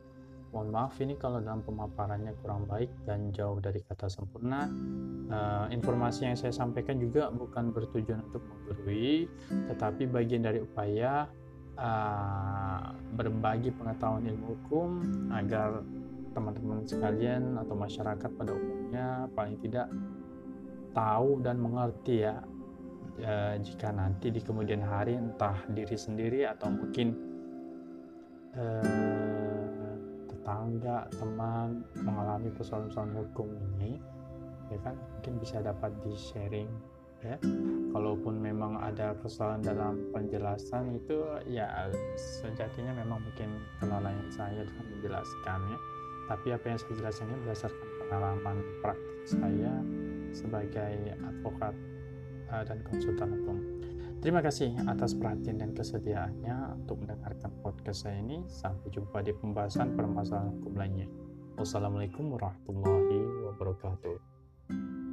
Mohon 0.53 0.69
maaf 0.69 1.01
ini 1.01 1.17
kalau 1.17 1.41
dalam 1.41 1.65
pemaparannya 1.65 2.37
kurang 2.45 2.69
baik 2.69 2.93
dan 3.09 3.33
jauh 3.33 3.57
dari 3.57 3.81
kata 3.89 4.05
sempurna. 4.13 4.69
Uh, 5.33 5.65
informasi 5.73 6.29
yang 6.29 6.37
saya 6.37 6.53
sampaikan 6.53 7.01
juga 7.01 7.33
bukan 7.33 7.73
bertujuan 7.73 8.21
untuk 8.29 8.45
menggurui, 8.45 9.33
tetapi 9.49 10.05
bagian 10.13 10.45
dari 10.45 10.61
upaya 10.61 11.25
uh, 11.81 12.93
berbagi 13.17 13.73
pengetahuan 13.73 14.29
ilmu 14.29 14.45
hukum 14.53 14.89
agar 15.33 15.81
teman-teman 16.37 16.85
sekalian 16.85 17.57
atau 17.57 17.73
masyarakat 17.73 18.31
pada 18.37 18.53
umumnya 18.53 19.33
paling 19.33 19.57
tidak 19.65 19.89
tahu 20.93 21.41
dan 21.45 21.61
mengerti 21.61 22.25
ya 22.25 22.41
e, 23.19 23.59
jika 23.61 23.93
nanti 23.93 24.33
di 24.33 24.41
kemudian 24.41 24.81
hari 24.81 25.17
entah 25.17 25.57
diri 25.73 25.97
sendiri 25.97 26.49
atau 26.49 26.69
mungkin 26.73 27.17
e, 28.57 28.65
tetangga 30.29 31.09
teman 31.17 31.85
mengalami 32.01 32.49
persoalan-persoalan 32.55 33.15
hukum 33.27 33.49
ini 33.77 34.01
ya 34.73 34.79
kan 34.81 34.97
mungkin 34.97 35.35
bisa 35.41 35.61
dapat 35.61 35.93
di 36.01 36.13
sharing 36.17 36.69
ya. 37.23 37.37
Kalaupun 37.93 38.41
memang 38.41 38.81
ada 38.81 39.15
kesalahan 39.21 39.63
dalam 39.63 39.95
penjelasan 40.11 40.97
itu 40.97 41.23
ya 41.47 41.93
sejatinya 42.17 42.97
memang 42.97 43.21
mungkin 43.23 43.61
kelalaian 43.79 44.29
saya 44.33 44.65
dalam 44.65 44.87
menjelaskan 44.99 45.59
ya. 45.69 45.79
Tapi 46.31 46.47
apa 46.55 46.65
yang 46.65 46.79
saya 46.81 46.95
jelaskan 46.97 47.27
ini 47.29 47.39
berdasarkan 47.45 47.89
pengalaman 48.01 48.57
praktik 48.81 49.25
saya 49.27 49.75
sebagai 50.33 51.17
advokat 51.23 51.77
uh, 52.51 52.65
dan 52.67 52.81
konsultan 52.85 53.31
hukum. 53.39 53.57
Terima 54.23 54.39
kasih 54.39 54.71
atas 54.87 55.19
perhatian 55.19 55.59
dan 55.59 55.75
kesediaannya 55.75 56.79
untuk 56.79 57.03
mendengarkan 57.03 57.51
podcast 57.59 58.07
saya 58.07 58.23
ini. 58.23 58.47
Sampai 58.47 58.95
jumpa 58.95 59.19
di 59.19 59.35
pembahasan 59.35 59.99
permasalahan 59.99 60.55
hukum 60.63 60.79
lainnya. 60.79 61.11
Wassalamualaikum 61.59 62.31
warahmatullahi 62.31 63.19
wabarakatuh. 63.51 65.12